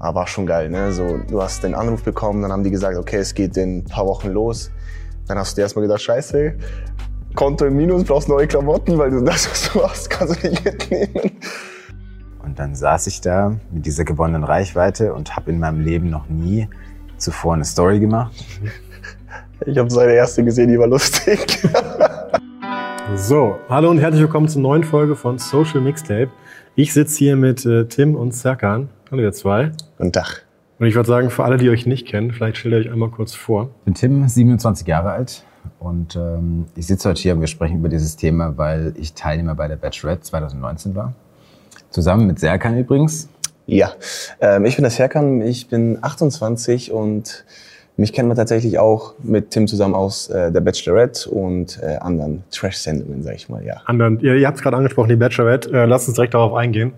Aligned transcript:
Aber 0.00 0.20
war 0.20 0.26
schon 0.26 0.46
geil, 0.46 0.70
ne? 0.70 0.92
So, 0.92 1.18
du 1.28 1.42
hast 1.42 1.62
den 1.62 1.74
Anruf 1.74 2.02
bekommen, 2.02 2.40
dann 2.40 2.50
haben 2.50 2.64
die 2.64 2.70
gesagt, 2.70 2.96
okay, 2.96 3.18
es 3.18 3.34
geht 3.34 3.58
in 3.58 3.78
ein 3.78 3.84
paar 3.84 4.06
Wochen 4.06 4.30
los. 4.30 4.70
Dann 5.28 5.36
hast 5.36 5.52
du 5.52 5.56
dir 5.56 5.62
erstmal 5.62 5.84
gedacht, 5.84 6.00
scheiße, 6.00 6.54
Konto 7.34 7.66
im 7.66 7.76
Minus, 7.76 8.04
brauchst 8.04 8.26
neue 8.26 8.46
Klamotten, 8.46 8.96
weil 8.96 9.10
du 9.10 9.22
das, 9.22 9.48
was 9.50 9.70
du 9.70 9.82
hast, 9.84 10.08
kannst 10.08 10.42
du 10.42 10.48
nicht 10.48 10.64
mitnehmen. 10.64 11.32
Und 12.42 12.58
dann 12.58 12.74
saß 12.74 13.08
ich 13.08 13.20
da 13.20 13.54
mit 13.70 13.84
dieser 13.84 14.04
gewonnenen 14.04 14.42
Reichweite 14.42 15.12
und 15.12 15.36
habe 15.36 15.50
in 15.50 15.60
meinem 15.60 15.82
Leben 15.82 16.08
noch 16.08 16.26
nie 16.30 16.66
zuvor 17.18 17.52
eine 17.52 17.66
Story 17.66 18.00
gemacht. 18.00 18.32
Ich 19.66 19.76
habe 19.76 19.90
seine 19.90 20.14
erste 20.14 20.42
gesehen, 20.42 20.70
die 20.70 20.78
war 20.78 20.86
lustig. 20.86 21.60
So, 23.16 23.58
hallo 23.68 23.90
und 23.90 23.98
herzlich 23.98 24.22
willkommen 24.22 24.48
zur 24.48 24.62
neuen 24.62 24.84
Folge 24.84 25.14
von 25.14 25.38
Social 25.38 25.82
Mixtape. 25.82 26.30
Ich 26.74 26.94
sitze 26.94 27.18
hier 27.18 27.36
mit 27.36 27.66
äh, 27.66 27.84
Tim 27.84 28.14
und 28.14 28.32
Serkan. 28.32 28.88
Hallo 29.10 29.24
ihr 29.24 29.32
zwei. 29.32 29.72
Guten 29.98 30.12
Tag. 30.12 30.44
Und 30.78 30.86
ich 30.86 30.94
würde 30.94 31.08
sagen, 31.08 31.30
für 31.30 31.42
alle, 31.42 31.56
die 31.56 31.68
euch 31.68 31.84
nicht 31.84 32.06
kennen, 32.06 32.30
vielleicht 32.30 32.58
stellt 32.58 32.74
ihr 32.74 32.78
euch 32.78 32.92
einmal 32.92 33.08
kurz 33.08 33.34
vor. 33.34 33.70
Ich 33.80 33.84
bin 33.86 33.94
Tim, 33.94 34.28
27 34.28 34.86
Jahre 34.86 35.10
alt 35.10 35.42
und 35.80 36.14
ähm, 36.14 36.66
ich 36.76 36.86
sitze 36.86 37.08
heute 37.08 37.20
hier 37.20 37.34
und 37.34 37.40
wir 37.40 37.48
sprechen 37.48 37.78
über 37.78 37.88
dieses 37.88 38.14
Thema, 38.14 38.56
weil 38.56 38.94
ich 38.96 39.14
Teilnehmer 39.14 39.56
bei 39.56 39.66
der 39.66 39.74
Bachelorette 39.74 40.22
2019 40.22 40.94
war. 40.94 41.12
Zusammen 41.90 42.28
mit 42.28 42.38
Serkan 42.38 42.78
übrigens. 42.78 43.28
Ja, 43.66 43.94
ähm, 44.40 44.64
ich 44.64 44.76
bin 44.76 44.84
der 44.84 44.92
Serkan, 44.92 45.42
ich 45.42 45.66
bin 45.66 45.98
28 46.00 46.92
und 46.92 47.44
mich 47.96 48.12
kennt 48.12 48.28
man 48.28 48.36
tatsächlich 48.36 48.78
auch 48.78 49.14
mit 49.24 49.50
Tim 49.50 49.66
zusammen 49.66 49.96
aus 49.96 50.28
äh, 50.28 50.52
der 50.52 50.60
Bachelorette 50.60 51.28
und 51.28 51.80
äh, 51.82 51.96
anderen 51.96 52.44
Trash-Sendungen, 52.52 53.24
sag 53.24 53.34
ich 53.34 53.48
mal, 53.48 53.64
ja. 53.64 53.82
Anderen, 53.86 54.20
ihr, 54.20 54.36
ihr 54.36 54.46
habt 54.46 54.58
es 54.58 54.62
gerade 54.62 54.76
angesprochen, 54.76 55.08
die 55.08 55.16
Bachelorette. 55.16 55.68
Äh, 55.72 55.86
lasst 55.86 56.06
uns 56.06 56.14
direkt 56.14 56.34
darauf 56.34 56.54
eingehen. 56.54 56.92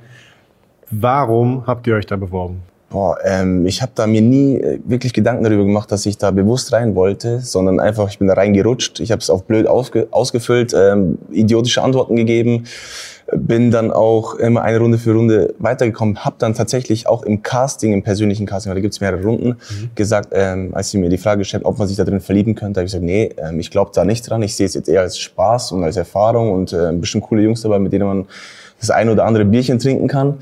Warum 0.93 1.67
habt 1.67 1.87
ihr 1.87 1.95
euch 1.95 2.07
da 2.07 2.17
beworben? 2.17 2.63
Boah, 2.91 3.17
ähm, 3.25 3.65
ich 3.65 3.81
habe 3.81 3.93
da 3.95 4.07
mir 4.07 4.21
nie 4.21 4.59
äh, 4.59 4.79
wirklich 4.85 5.15
Gedanken 5.15 5.43
darüber 5.45 5.65
gemacht, 5.65 5.91
dass 5.91 6.05
ich 6.05 6.19
da 6.19 6.31
bewusst 6.31 6.75
rein 6.75 6.95
wollte, 6.95 7.41
sondern 7.41 7.81
einfach, 7.81 8.11
ich 8.11 8.19
bin 8.19 8.29
da 8.29 8.35
reingerutscht. 8.35 9.01
Ich 9.01 9.11
habe 9.11 9.21
es 9.21 9.31
auf 9.31 9.45
blöd 9.45 9.67
ausge 9.67 10.09
ausgefüllt, 10.11 10.75
ähm, 10.77 11.17
idiotische 11.31 11.83
Antworten 11.83 12.17
gegeben, 12.17 12.65
bin 13.35 13.71
dann 13.71 13.91
auch 13.91 14.35
immer 14.35 14.61
eine 14.61 14.79
Runde 14.79 14.99
für 14.99 15.15
Runde 15.15 15.55
weitergekommen, 15.59 16.27
habe 16.27 16.37
dann 16.39 16.53
tatsächlich 16.53 17.07
auch 17.07 17.23
im 17.23 17.43
Casting, 17.43 17.95
im 17.95 18.03
persönlichen 18.03 18.45
Casting, 18.45 18.69
weil 18.69 18.77
da 18.77 18.83
gibt's 18.83 19.01
mehrere 19.01 19.23
Runden, 19.23 19.49
mhm. 19.49 19.91
gesagt, 19.95 20.29
ähm, 20.33 20.73
als 20.75 20.91
sie 20.91 20.99
mir 20.99 21.09
die 21.09 21.17
Frage 21.17 21.39
gestellt, 21.39 21.65
ob 21.65 21.79
man 21.79 21.89
sich 21.89 21.97
da 21.97 22.05
drin 22.05 22.21
verlieben 22.21 22.55
könnte, 22.55 22.81
habe 22.81 22.85
ich 22.87 22.93
gesagt, 22.93 23.05
nee, 23.05 23.31
ähm, 23.39 23.59
ich 23.59 23.71
glaube 23.71 23.93
da 23.95 24.05
nicht 24.05 24.29
dran. 24.29 24.43
Ich 24.43 24.55
sehe 24.55 24.67
es 24.67 24.75
jetzt 24.75 24.91
eher 24.91 25.01
als 25.01 25.17
Spaß 25.17 25.73
und 25.73 25.83
als 25.83 25.97
Erfahrung 25.97 26.53
und 26.53 26.75
äh, 26.75 26.93
bestimmt 26.93 27.25
coole 27.25 27.41
Jungs 27.41 27.63
dabei, 27.63 27.79
mit 27.79 27.95
denen 27.95 28.07
man 28.07 28.27
das 28.81 28.91
ein 28.91 29.09
oder 29.09 29.25
andere 29.25 29.47
Bierchen 29.47 29.79
trinken 29.79 30.09
kann. 30.09 30.35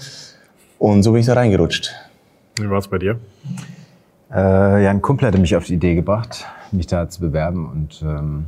Und 0.81 1.03
so 1.03 1.13
bin 1.13 1.21
ich 1.21 1.27
da 1.27 1.35
reingerutscht. 1.35 1.95
Wie 2.57 2.71
war 2.71 2.79
es 2.79 2.89
bei 2.89 2.97
dir? 2.97 3.21
Äh, 4.33 4.83
ja, 4.83 4.91
ein 4.91 5.03
Kumpel 5.03 5.29
hatte 5.29 5.39
mich 5.39 5.55
auf 5.55 5.65
die 5.65 5.75
Idee 5.75 5.95
gebracht, 5.95 6.47
mich 6.73 6.87
da 6.87 7.07
zu 7.07 7.21
bewerben 7.21 7.69
und 7.69 8.01
ähm, 8.03 8.47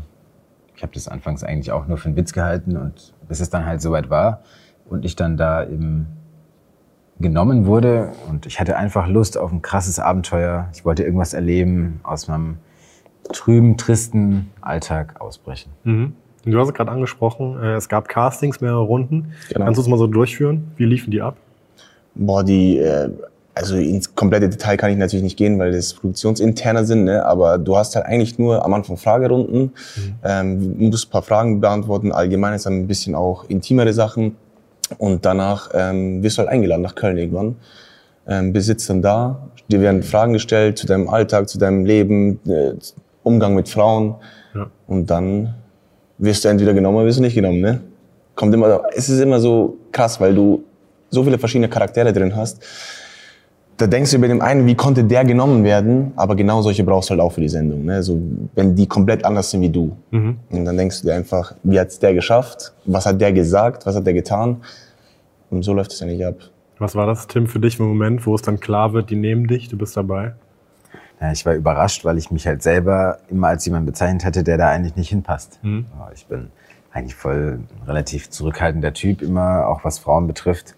ich 0.75 0.82
habe 0.82 0.94
das 0.94 1.09
anfangs 1.09 1.44
eigentlich 1.44 1.72
auch 1.72 1.87
nur 1.87 1.98
für 1.98 2.06
einen 2.06 2.16
Witz 2.16 2.32
gehalten 2.32 2.78
und 2.78 3.12
bis 3.28 3.41
es 3.41 3.50
dann 3.50 3.66
halt 3.66 3.82
soweit 3.82 4.09
war 4.09 4.41
und 4.87 5.04
ich 5.04 5.15
dann 5.15 5.37
da 5.37 5.62
eben 5.62 6.06
genommen 7.21 7.66
wurde 7.66 8.12
und 8.31 8.47
ich 8.47 8.60
hatte 8.60 8.78
einfach 8.78 9.09
Lust 9.09 9.37
auf 9.37 9.53
ein 9.53 9.60
krasses 9.60 9.98
Abenteuer. 9.98 10.71
Ich 10.72 10.87
wollte 10.87 11.03
irgendwas 11.03 11.34
erleben, 11.34 12.00
aus 12.03 12.28
meinem 12.28 12.56
trüben, 13.31 13.76
tristen 13.76 14.50
Alltag 14.62 15.21
ausbrechen. 15.21 15.71
Mhm. 15.84 16.15
Du 16.47 16.59
hast 16.59 16.69
es 16.69 16.75
gerade 16.75 16.91
angesprochen, 16.92 17.62
äh, 17.62 17.75
es 17.75 17.91
gab 17.91 18.09
Castings, 18.09 18.62
mehrere 18.62 18.81
Runden. 18.81 19.34
Genau. 19.50 19.66
Kannst 19.66 19.76
du 19.76 19.82
es 19.82 19.88
mal 19.88 19.98
so 19.98 20.06
durchführen? 20.06 20.72
Wie 20.78 20.87
liefen 20.87 21.10
die 21.10 21.21
ab? 21.21 21.37
Boah, 22.15 22.45
die, 22.45 22.78
äh, 22.78 23.11
also 23.55 23.77
ins 23.77 24.15
komplette 24.15 24.49
Detail 24.49 24.77
kann 24.77 24.91
ich 24.91 24.97
natürlich 24.97 25.23
nicht 25.23 25.37
gehen, 25.37 25.59
weil 25.59 25.73
das 25.73 25.95
produktionsinterner 25.95 26.84
sind, 26.84 27.05
ne? 27.05 27.25
aber 27.25 27.59
du 27.59 27.77
hast 27.77 27.95
halt 27.97 28.06
eigentlich 28.06 28.39
nur 28.39 28.65
am 28.65 28.73
Anfang 28.73 28.97
Fragerunden, 28.97 29.73
mhm. 29.97 30.15
ähm, 30.25 30.75
musst 30.78 31.09
ein 31.09 31.11
paar 31.11 31.22
Fragen 31.22 31.61
beantworten, 31.61 32.12
allgemein 32.12 32.55
ist 32.55 32.67
dann 32.67 32.81
ein 32.81 32.87
bisschen 32.87 33.15
auch 33.15 33.45
intimere 33.49 33.93
Sachen 33.93 34.37
und 34.99 35.25
danach 35.25 35.71
ähm, 35.75 36.22
wirst 36.22 36.39
du 36.39 36.41
halt 36.41 36.51
eingeladen 36.51 36.83
nach 36.83 36.95
Köln 36.95 37.19
irgendwann, 37.19 37.56
ähm, 38.27 38.53
besitzt 38.53 38.89
dann 38.89 39.03
da, 39.03 39.49
dir 39.71 39.81
werden 39.81 40.03
Fragen 40.03 40.33
gestellt 40.33 40.78
zu 40.78 40.87
deinem 40.87 41.09
Alltag, 41.09 41.49
zu 41.49 41.59
deinem 41.59 41.84
Leben, 41.84 42.41
äh, 42.47 42.72
Umgang 43.22 43.55
mit 43.55 43.69
Frauen 43.69 44.17
ja. 44.55 44.67
und 44.87 45.09
dann 45.11 45.55
wirst 46.19 46.45
du 46.45 46.49
entweder 46.49 46.75
genommen 46.75 46.97
oder 46.97 47.06
wirst 47.06 47.19
du 47.19 47.22
nicht 47.22 47.34
genommen, 47.34 47.61
ne? 47.61 47.81
Kommt 48.34 48.55
immer, 48.55 48.83
es 48.95 49.09
ist 49.09 49.21
immer 49.21 49.41
so 49.41 49.77
krass, 49.93 50.21
weil 50.21 50.34
du 50.34 50.65
so 51.12 51.23
viele 51.23 51.39
verschiedene 51.39 51.69
Charaktere 51.69 52.12
drin 52.12 52.34
hast, 52.34 52.62
da 53.77 53.87
denkst 53.87 54.11
du 54.11 54.17
über 54.17 54.28
den 54.28 54.43
einen, 54.43 54.67
wie 54.67 54.75
konnte 54.75 55.05
der 55.05 55.25
genommen 55.25 55.65
werden, 55.65 56.12
aber 56.17 56.37
genau 56.37 56.62
solche 56.62 56.84
brauchst 56.84 57.09
du 57.09 57.12
halt 57.12 57.21
auch 57.21 57.33
für 57.33 57.41
die 57.41 57.49
Sendung. 57.49 57.84
Ne? 57.84 58.03
So, 58.03 58.21
wenn 58.55 58.75
die 58.75 58.87
komplett 58.87 59.25
anders 59.25 59.51
sind 59.51 59.62
wie 59.62 59.71
du. 59.71 59.97
Mhm. 60.11 60.39
Und 60.51 60.65
dann 60.65 60.77
denkst 60.77 61.03
du 61.03 61.09
dir 61.09 61.15
einfach, 61.15 61.55
wie 61.62 61.78
hat's 61.78 61.99
der 61.99 62.15
geschafft? 62.15 62.72
Was 62.84 63.06
hat 63.06 63.21
der 63.21 63.33
gesagt? 63.33 63.87
Was 63.87 63.97
hat 63.97 64.06
der 64.06 64.15
getan? 64.15 64.59
Und 65.51 65.62
so 65.62 65.72
läuft 65.72 65.93
es 65.93 66.01
ja 66.01 66.06
nicht 66.06 66.25
ab. 66.25 66.37
Was 66.78 66.95
war 66.95 67.06
das, 67.06 67.27
Tim, 67.27 67.47
für 67.47 67.61
dich 67.61 67.78
im 67.78 67.87
Moment, 67.87 68.27
wo 68.27 68.34
es 68.34 68.43
dann 68.43 68.61
klar 68.61 68.93
wird, 68.93 69.11
die 69.11 69.17
nehmen 69.17 69.47
dich, 69.47 69.69
du 69.69 69.77
bist 69.77 69.97
dabei? 69.97 70.34
Ja, 71.21 71.31
ich 71.33 71.45
war 71.47 71.55
überrascht, 71.55 72.05
weil 72.05 72.19
ich 72.19 72.31
mich 72.31 72.47
halt 72.47 72.62
selber 72.62 73.19
immer 73.31 73.49
als 73.49 73.65
jemand 73.65 73.87
bezeichnet 73.87 74.25
hatte, 74.25 74.43
der 74.43 74.59
da 74.59 74.71
eigentlich 74.71 74.97
nicht 74.97 75.11
hinpasst. 75.11 75.61
Mhm. 75.62 75.87
Ich 76.15 76.27
bin 76.27 76.49
eigentlich 76.92 77.14
voll 77.14 77.60
relativ 77.86 78.30
zurückhaltender 78.30 78.92
Typ 78.92 79.22
immer, 79.22 79.66
auch 79.66 79.84
was 79.84 79.98
Frauen 79.98 80.26
betrifft. 80.26 80.75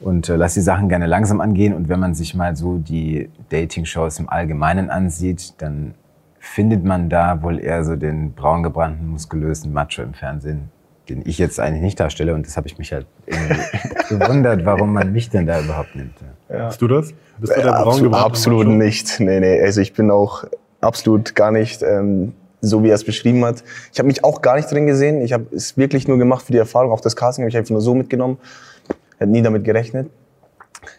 Und 0.00 0.28
äh, 0.28 0.36
lass 0.36 0.54
die 0.54 0.60
Sachen 0.60 0.88
gerne 0.88 1.06
langsam 1.06 1.40
angehen. 1.40 1.74
Und 1.74 1.88
wenn 1.88 2.00
man 2.00 2.14
sich 2.14 2.34
mal 2.34 2.56
so 2.56 2.78
die 2.78 3.28
Dating-Shows 3.50 4.18
im 4.18 4.28
Allgemeinen 4.28 4.88
ansieht, 4.90 5.54
dann 5.58 5.94
findet 6.38 6.84
man 6.84 7.10
da 7.10 7.42
wohl 7.42 7.60
eher 7.60 7.84
so 7.84 7.96
den 7.96 8.32
braungebrannten, 8.32 9.06
muskulösen 9.08 9.72
Macho 9.74 10.02
im 10.02 10.14
Fernsehen, 10.14 10.70
den 11.08 11.22
ich 11.26 11.36
jetzt 11.36 11.60
eigentlich 11.60 11.82
nicht 11.82 12.00
darstelle. 12.00 12.34
Und 12.34 12.46
das 12.46 12.56
habe 12.56 12.66
ich 12.66 12.78
mich 12.78 12.92
halt 12.92 13.06
irgendwie 13.26 13.60
gewundert, 14.08 14.64
warum 14.64 14.94
man 14.94 15.12
mich 15.12 15.28
denn 15.28 15.46
da 15.46 15.60
überhaupt 15.60 15.94
nimmt. 15.94 16.14
Ja. 16.48 16.68
Bist 16.68 16.80
du 16.80 16.88
das? 16.88 17.12
Bist 17.38 17.54
du 17.54 17.60
der 17.60 17.66
ja, 17.66 17.72
absolut, 17.74 18.14
absolut 18.14 18.68
nicht. 18.68 19.20
Nee, 19.20 19.40
nee. 19.40 19.60
Also 19.60 19.82
ich 19.82 19.92
bin 19.92 20.10
auch 20.10 20.44
absolut 20.80 21.34
gar 21.34 21.50
nicht 21.50 21.82
ähm, 21.82 22.32
so, 22.60 22.82
wie 22.82 22.88
er 22.88 22.94
es 22.94 23.04
beschrieben 23.04 23.44
hat. 23.44 23.62
Ich 23.92 23.98
habe 23.98 24.06
mich 24.06 24.24
auch 24.24 24.42
gar 24.42 24.56
nicht 24.56 24.70
drin 24.70 24.86
gesehen. 24.86 25.22
Ich 25.22 25.32
habe 25.32 25.46
es 25.54 25.76
wirklich 25.76 26.06
nur 26.08 26.18
gemacht 26.18 26.44
für 26.44 26.52
die 26.52 26.58
Erfahrung. 26.58 26.92
Auch 26.92 27.00
das 27.00 27.16
Casting 27.16 27.44
habe 27.44 27.50
ich 27.50 27.56
einfach 27.56 27.70
nur 27.70 27.80
so 27.80 27.94
mitgenommen. 27.94 28.38
Hätte 29.18 29.30
nie 29.30 29.42
damit 29.42 29.64
gerechnet. 29.64 30.10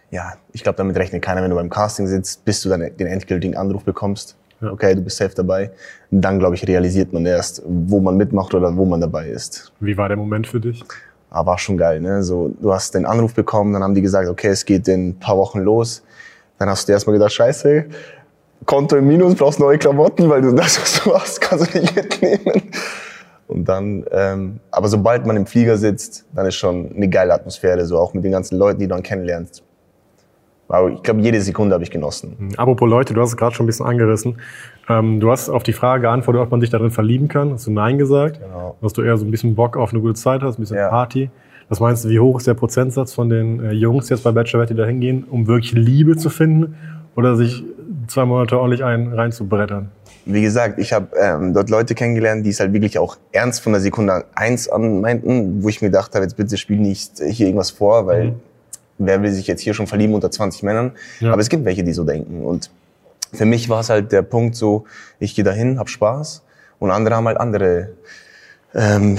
Ja, 0.10 0.34
ich 0.52 0.64
glaube, 0.64 0.78
damit 0.78 0.98
rechnet 0.98 1.22
keiner, 1.22 1.42
wenn 1.42 1.50
du 1.50 1.56
beim 1.56 1.70
Casting 1.70 2.08
sitzt, 2.08 2.44
bis 2.46 2.62
du 2.62 2.70
dann 2.70 2.82
den 2.82 3.08
endgültigen 3.08 3.56
Anruf 3.56 3.84
bekommst. 3.84 4.36
Okay, 4.62 4.94
du 4.94 5.02
bist 5.02 5.18
safe 5.18 5.34
dabei. 5.34 5.72
Und 6.12 6.22
dann, 6.22 6.38
glaube 6.38 6.56
ich, 6.56 6.68
realisiert 6.68 7.14
man 7.14 7.26
erst, 7.26 7.64
wo 7.66 8.00
man 8.00 8.16
mitmacht 8.16 8.54
oder 8.54 8.76
wo 8.76 8.86
man 8.86 9.02
dabei 9.02 9.30
ist. 9.30 9.72
Wie 9.80 9.98
war 9.98 10.08
der 10.08 10.18
Moment 10.18 10.46
für 10.46 10.60
dich? 10.60 10.84
Ah, 11.32 11.46
war 11.46 11.58
schon 11.58 11.78
geil. 11.78 12.00
Ne? 12.02 12.22
So, 12.22 12.54
du 12.62 12.74
hast 12.74 12.94
den 12.94 13.06
Anruf 13.06 13.34
bekommen, 13.34 13.74
dann 13.74 13.84
haben 13.84 13.96
die 13.96 14.02
gesagt, 14.02 14.30
okay, 14.30 14.50
es 14.50 14.66
geht 14.66 14.88
in 14.88 15.10
ein 15.10 15.19
paar 15.19 15.38
Wochen 15.38 15.62
los. 15.62 16.04
Dann 16.60 16.69
hast 16.69 16.88
du 16.88 16.92
erstmal 16.92 17.16
gedacht, 17.16 17.31
scheiße, 17.31 17.86
Konto 18.66 18.96
im 18.96 19.08
Minus, 19.08 19.36
brauchst 19.36 19.60
neue 19.60 19.78
Klamotten, 19.78 20.30
weil 20.30 20.42
du 20.42 20.54
das, 20.54 20.80
was 20.80 21.04
du 21.04 21.13
hast, 21.13 21.42
kannst 21.42 21.74
du 21.74 21.80
nicht 21.80 21.96
mitnehmen. 21.96 22.62
Und 23.48 23.68
dann, 23.68 24.06
ähm, 24.12 24.60
aber 24.72 24.88
sobald 24.88 25.25
man 25.25 25.36
im 25.36 25.46
Flieger 25.46 25.75
sitzt, 25.78 26.25
dann 26.34 26.46
ist 26.46 26.56
schon 26.56 26.96
eine 26.96 27.10
geile 27.10 27.34
Atmosphäre, 27.34 27.86
so 27.86 27.98
auch 27.98 28.13
mit 28.13 28.24
den 28.24 28.31
ganzen 28.31 28.58
Leuten, 28.58 28.80
die 28.80 28.88
du 28.88 28.94
dann 28.94 29.04
kennenlernst. 29.04 29.63
Aber 30.69 30.90
ich 30.90 31.04
glaube, 31.04 31.19
jede 31.19 31.42
Sekunde 31.42 31.74
habe 31.74 31.84
ich 31.84 31.92
genossen. 31.92 32.36
Mhm. 32.40 32.50
Apropos 32.56 32.90
Leute, 32.90 33.13
du 33.13 33.19
hast 33.19 33.31
es 33.31 33.38
gerade 33.38 33.54
schon 33.54 33.66
ein 33.66 33.68
bisschen 33.68 33.86
angerissen. 33.86 34.38
Ähm, 34.88 35.19
du 35.19 35.30
hast 35.30 35.50
auf 35.50 35.64
die 35.64 35.74
Frage 35.74 36.04
geantwortet, 36.04 36.42
ob 36.42 36.50
man 36.50 36.62
sich 36.62 36.69
darin 36.69 36.92
verlieben 36.92 37.28
kann. 37.28 37.52
Hast 37.52 37.68
du 37.68 37.72
Nein 37.72 37.98
gesagt? 37.98 38.40
Genau. 38.40 38.78
Dass 38.81 38.94
du 38.94 39.02
eher 39.02 39.18
so 39.18 39.25
ein 39.25 39.31
bisschen 39.31 39.54
Bock 39.54 39.75
auf 39.75 39.92
eine 39.92 40.02
gute 40.02 40.14
Zeit 40.14 40.42
hast, 40.42 40.57
ein 40.57 40.62
bisschen 40.62 40.78
ja. 40.78 40.88
Party. 40.88 41.30
Was 41.68 41.81
meinst 41.81 42.06
du, 42.06 42.10
wie 42.10 42.19
hoch 42.19 42.38
ist 42.38 42.48
der 42.48 42.54
Prozentsatz 42.54 43.14
von 43.14 43.30
den 43.30 43.64
äh, 43.64 43.72
Jungs 43.72 44.07
jetzt 44.07 44.24
bei 44.24 44.31
Bachelorette, 44.31 44.74
die 44.74 44.80
da 44.80 44.88
hingehen, 44.88 45.25
um 45.30 45.48
wirklich 45.48 45.74
Liebe 45.74 46.16
zu 46.16 46.30
finden? 46.30 46.75
Oder 47.18 47.36
sich 47.36 47.66
zwei 48.07 48.25
Monate 48.25 48.57
ordentlich 48.57 48.83
einen 48.83 49.13
reinzubrettern? 49.13 49.89
wie 50.25 50.42
gesagt, 50.42 50.80
ich 50.80 50.94
habe 50.94 51.15
ähm, 51.18 51.53
dort 51.53 51.69
Leute 51.69 51.95
kennengelernt, 51.95 52.45
die 52.45 52.51
es 52.51 52.59
halt 52.59 52.74
wirklich 52.74 53.00
auch 53.00 53.18
ernst 53.31 53.62
von 53.62 53.74
der 53.74 53.81
Sekunde 53.81 54.25
eins 54.36 54.69
an 54.69 55.01
meinten, 55.01 55.63
wo 55.63 55.69
ich 55.69 55.81
mir 55.81 55.88
gedacht 55.89 56.13
habe, 56.13 56.24
jetzt 56.24 56.38
bitte 56.38 56.57
spiel 56.57 56.77
nicht 56.77 57.19
hier 57.19 57.48
irgendwas 57.48 57.71
vor, 57.71 58.06
weil 58.06 58.25
mhm. 58.25 58.39
wer 59.00 59.21
will 59.24 59.31
sich 59.31 59.48
jetzt 59.48 59.62
hier 59.62 59.74
schon 59.74 59.88
verlieben 59.88 60.13
unter 60.13 60.30
20 60.30 60.63
Männern? 60.63 60.92
Ja. 61.19 61.33
Aber 61.33 61.42
es 61.42 61.50
gibt 61.50 61.65
welche, 61.65 61.83
die 61.83 61.94
so 61.94 62.03
denken. 62.03 62.45
Und 62.45 62.69
für 63.33 63.45
mich 63.45 63.68
war 63.69 63.80
es 63.80 63.89
halt 63.89 64.12
der 64.12 64.21
Punkt 64.21 64.56
so, 64.56 64.86
ich 65.19 65.36
gehe 65.36 65.44
dahin, 65.44 65.80
hab 65.80 65.89
Spaß 65.89 66.44
und 66.80 66.92
andere 66.92 67.15
haben 67.15 67.27
halt 67.27 67.38
andere 67.38 67.89
ähm, 68.74 69.18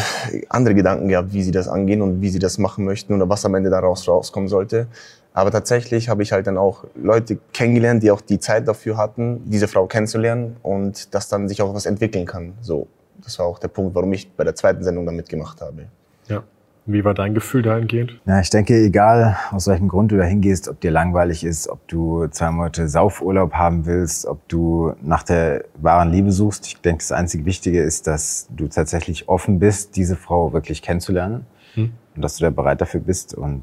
andere 0.48 0.74
Gedanken 0.74 1.08
gehabt, 1.08 1.34
wie 1.34 1.42
sie 1.42 1.50
das 1.50 1.68
angehen 1.68 2.00
und 2.00 2.22
wie 2.22 2.30
sie 2.30 2.38
das 2.38 2.56
machen 2.56 2.86
möchten 2.86 3.12
oder 3.12 3.28
was 3.28 3.44
am 3.44 3.54
Ende 3.54 3.68
daraus 3.68 4.08
rauskommen 4.08 4.48
sollte. 4.48 4.86
Aber 5.34 5.50
tatsächlich 5.50 6.08
habe 6.08 6.22
ich 6.22 6.32
halt 6.32 6.46
dann 6.46 6.58
auch 6.58 6.84
Leute 6.94 7.38
kennengelernt, 7.52 8.02
die 8.02 8.10
auch 8.10 8.20
die 8.20 8.38
Zeit 8.38 8.68
dafür 8.68 8.96
hatten, 8.96 9.42
diese 9.46 9.66
Frau 9.66 9.86
kennenzulernen 9.86 10.56
und 10.62 11.14
dass 11.14 11.28
dann 11.28 11.48
sich 11.48 11.62
auch 11.62 11.74
was 11.74 11.86
entwickeln 11.86 12.26
kann. 12.26 12.54
So, 12.60 12.86
das 13.22 13.38
war 13.38 13.46
auch 13.46 13.58
der 13.58 13.68
Punkt, 13.68 13.94
warum 13.94 14.12
ich 14.12 14.30
bei 14.32 14.44
der 14.44 14.54
zweiten 14.54 14.82
Sendung 14.84 15.06
dann 15.06 15.16
mitgemacht 15.16 15.60
habe. 15.60 15.86
Ja. 16.28 16.42
Wie 16.84 17.04
war 17.04 17.14
dein 17.14 17.32
Gefühl 17.32 17.62
dahingehend? 17.62 18.20
Ja, 18.26 18.40
ich 18.40 18.50
denke, 18.50 18.74
egal 18.74 19.36
aus 19.52 19.68
welchem 19.68 19.86
Grund 19.86 20.10
du 20.10 20.16
da 20.16 20.24
hingehst, 20.24 20.68
ob 20.68 20.80
dir 20.80 20.90
langweilig 20.90 21.44
ist, 21.44 21.68
ob 21.68 21.86
du 21.86 22.26
zwei 22.26 22.50
Monate 22.50 22.88
Saufurlaub 22.88 23.52
haben 23.52 23.86
willst, 23.86 24.26
ob 24.26 24.46
du 24.48 24.92
nach 25.00 25.22
der 25.22 25.64
wahren 25.76 26.10
Liebe 26.10 26.32
suchst. 26.32 26.66
Ich 26.66 26.80
denke, 26.80 26.98
das 26.98 27.12
einzige 27.12 27.44
Wichtige 27.44 27.80
ist, 27.80 28.08
dass 28.08 28.48
du 28.50 28.66
tatsächlich 28.66 29.28
offen 29.28 29.60
bist, 29.60 29.94
diese 29.94 30.16
Frau 30.16 30.52
wirklich 30.52 30.82
kennenzulernen 30.82 31.46
hm. 31.74 31.92
und 32.16 32.22
dass 32.22 32.36
du 32.38 32.44
da 32.44 32.50
bereit 32.50 32.80
dafür 32.80 33.00
bist 33.00 33.32
und 33.32 33.62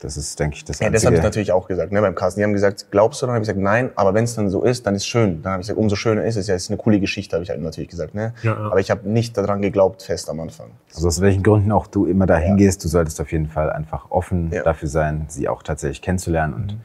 das 0.00 0.16
ist, 0.16 0.38
denke 0.38 0.56
ich, 0.56 0.64
das 0.64 0.78
Ja, 0.80 0.90
das 0.90 1.04
habe 1.04 1.16
ich 1.16 1.22
natürlich 1.22 1.52
auch 1.52 1.66
gesagt, 1.66 1.92
ne, 1.92 2.00
beim 2.00 2.14
Carsten. 2.14 2.40
Die 2.40 2.44
haben 2.44 2.52
gesagt, 2.52 2.86
glaubst 2.90 3.20
du? 3.20 3.26
Dann 3.26 3.34
habe 3.34 3.42
ich 3.42 3.48
gesagt, 3.48 3.62
nein, 3.62 3.90
aber 3.96 4.14
wenn 4.14 4.24
es 4.24 4.34
dann 4.34 4.48
so 4.48 4.62
ist, 4.62 4.86
dann 4.86 4.94
ist 4.94 5.06
schön. 5.06 5.42
Dann 5.42 5.52
habe 5.52 5.60
ich 5.60 5.66
gesagt, 5.66 5.78
umso 5.78 5.96
schöner 5.96 6.24
ist 6.24 6.36
es. 6.36 6.46
Ja, 6.46 6.54
es 6.54 6.64
ist 6.64 6.70
eine 6.70 6.78
coole 6.78 7.00
Geschichte, 7.00 7.34
habe 7.36 7.42
ich 7.42 7.50
halt 7.50 7.60
natürlich 7.60 7.88
gesagt. 7.90 8.14
Ne? 8.14 8.34
Ja, 8.42 8.52
ja. 8.52 8.58
Aber 8.58 8.80
ich 8.80 8.90
habe 8.90 9.08
nicht 9.08 9.36
daran 9.36 9.62
geglaubt, 9.62 10.02
fest 10.02 10.30
am 10.30 10.40
Anfang. 10.40 10.68
Also 10.94 11.08
aus 11.08 11.20
welchen 11.20 11.42
Gründen 11.42 11.72
auch 11.72 11.86
du 11.86 12.06
immer 12.06 12.26
dahin 12.26 12.52
ja. 12.52 12.56
gehst, 12.56 12.84
du 12.84 12.88
solltest 12.88 13.20
auf 13.20 13.32
jeden 13.32 13.48
Fall 13.48 13.70
einfach 13.70 14.10
offen 14.10 14.50
ja. 14.52 14.62
dafür 14.62 14.88
sein, 14.88 15.26
sie 15.28 15.48
auch 15.48 15.62
tatsächlich 15.62 16.02
kennenzulernen 16.02 16.54
und 16.54 16.74
mhm. 16.74 16.80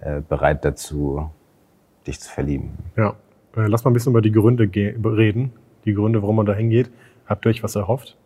äh, 0.00 0.20
bereit 0.28 0.64
dazu, 0.64 1.30
dich 2.06 2.20
zu 2.20 2.30
verlieben. 2.30 2.72
Ja, 2.96 3.14
äh, 3.56 3.66
lass 3.66 3.84
mal 3.84 3.90
ein 3.90 3.94
bisschen 3.94 4.12
über 4.12 4.22
die 4.22 4.32
Gründe 4.32 4.68
reden. 4.72 5.52
Die 5.84 5.94
Gründe, 5.94 6.22
warum 6.22 6.36
man 6.36 6.46
dahin 6.46 6.70
geht. 6.70 6.90
Habt 7.26 7.44
ihr 7.46 7.50
euch 7.50 7.62
was 7.62 7.74
erhofft? 7.74 8.16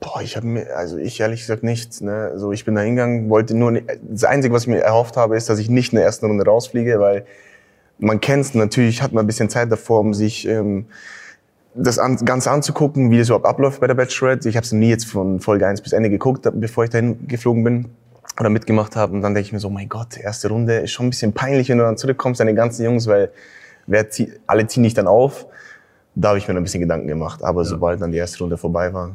Boah, 0.00 0.22
ich 0.22 0.36
habe 0.36 0.46
mir, 0.46 0.76
also 0.76 0.96
ich 0.96 1.18
ehrlich 1.18 1.40
gesagt 1.40 1.64
nichts. 1.64 2.00
Ne? 2.00 2.32
So, 2.36 2.52
ich 2.52 2.64
bin 2.64 2.74
da 2.74 2.82
hingegangen, 2.82 3.30
wollte 3.30 3.56
nur, 3.56 3.80
das 4.02 4.24
Einzige, 4.24 4.54
was 4.54 4.62
ich 4.62 4.68
mir 4.68 4.80
erhofft 4.80 5.16
habe, 5.16 5.36
ist, 5.36 5.48
dass 5.48 5.58
ich 5.58 5.68
nicht 5.68 5.92
in 5.92 5.96
der 5.96 6.04
ersten 6.04 6.26
Runde 6.26 6.44
rausfliege, 6.44 7.00
weil 7.00 7.26
man 7.98 8.20
kennt 8.20 8.54
natürlich, 8.54 9.02
hat 9.02 9.12
man 9.12 9.24
ein 9.24 9.26
bisschen 9.26 9.50
Zeit 9.50 9.72
davor, 9.72 10.00
um 10.00 10.14
sich 10.14 10.46
ähm, 10.46 10.86
das 11.74 11.98
an, 11.98 12.16
Ganze 12.24 12.50
anzugucken, 12.50 13.10
wie 13.10 13.18
das 13.18 13.28
überhaupt 13.28 13.46
abläuft 13.46 13.80
bei 13.80 13.86
der 13.86 13.94
Bachelorette. 13.94 14.48
Ich 14.48 14.56
habe 14.56 14.64
es 14.64 14.72
nie 14.72 14.88
jetzt 14.88 15.06
von 15.06 15.40
Folge 15.40 15.66
1 15.66 15.80
bis 15.80 15.92
Ende 15.92 16.10
geguckt, 16.10 16.48
bevor 16.54 16.84
ich 16.84 16.90
dahin 16.90 17.26
geflogen 17.26 17.64
bin 17.64 17.86
oder 18.38 18.50
mitgemacht 18.50 18.96
habe. 18.96 19.14
Und 19.14 19.22
dann 19.22 19.34
denke 19.34 19.46
ich 19.46 19.52
mir 19.52 19.60
so, 19.60 19.70
mein 19.70 19.88
Gott, 19.88 20.16
erste 20.16 20.48
Runde 20.48 20.78
ist 20.78 20.92
schon 20.92 21.06
ein 21.06 21.10
bisschen 21.10 21.32
peinlich, 21.32 21.68
wenn 21.68 21.78
du 21.78 21.84
dann 21.84 21.96
zurückkommst, 21.96 22.40
deine 22.40 22.54
ganzen 22.54 22.84
Jungs, 22.84 23.06
weil 23.06 23.30
wer 23.86 24.08
zieh, 24.10 24.32
alle 24.46 24.66
ziehen 24.66 24.82
dich 24.82 24.94
dann 24.94 25.06
auf. 25.06 25.46
Da 26.14 26.28
habe 26.28 26.38
ich 26.38 26.48
mir 26.48 26.54
ein 26.54 26.62
bisschen 26.62 26.80
Gedanken 26.80 27.06
gemacht. 27.06 27.42
Aber 27.42 27.62
ja. 27.62 27.68
sobald 27.68 28.00
dann 28.00 28.12
die 28.12 28.18
erste 28.18 28.38
Runde 28.38 28.56
vorbei 28.56 28.92
war, 28.92 29.14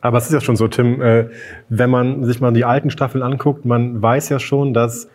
aber 0.00 0.18
es 0.18 0.26
ist 0.26 0.32
ja 0.32 0.40
schon 0.40 0.56
so, 0.56 0.68
Tim, 0.68 1.00
äh, 1.02 1.28
wenn 1.68 1.90
man 1.90 2.24
sich 2.24 2.40
mal 2.40 2.52
die 2.52 2.64
alten 2.64 2.90
Staffeln 2.90 3.22
anguckt, 3.22 3.64
man 3.64 4.00
weiß 4.00 4.28
ja 4.28 4.38
schon, 4.38 4.74
dass 4.74 5.08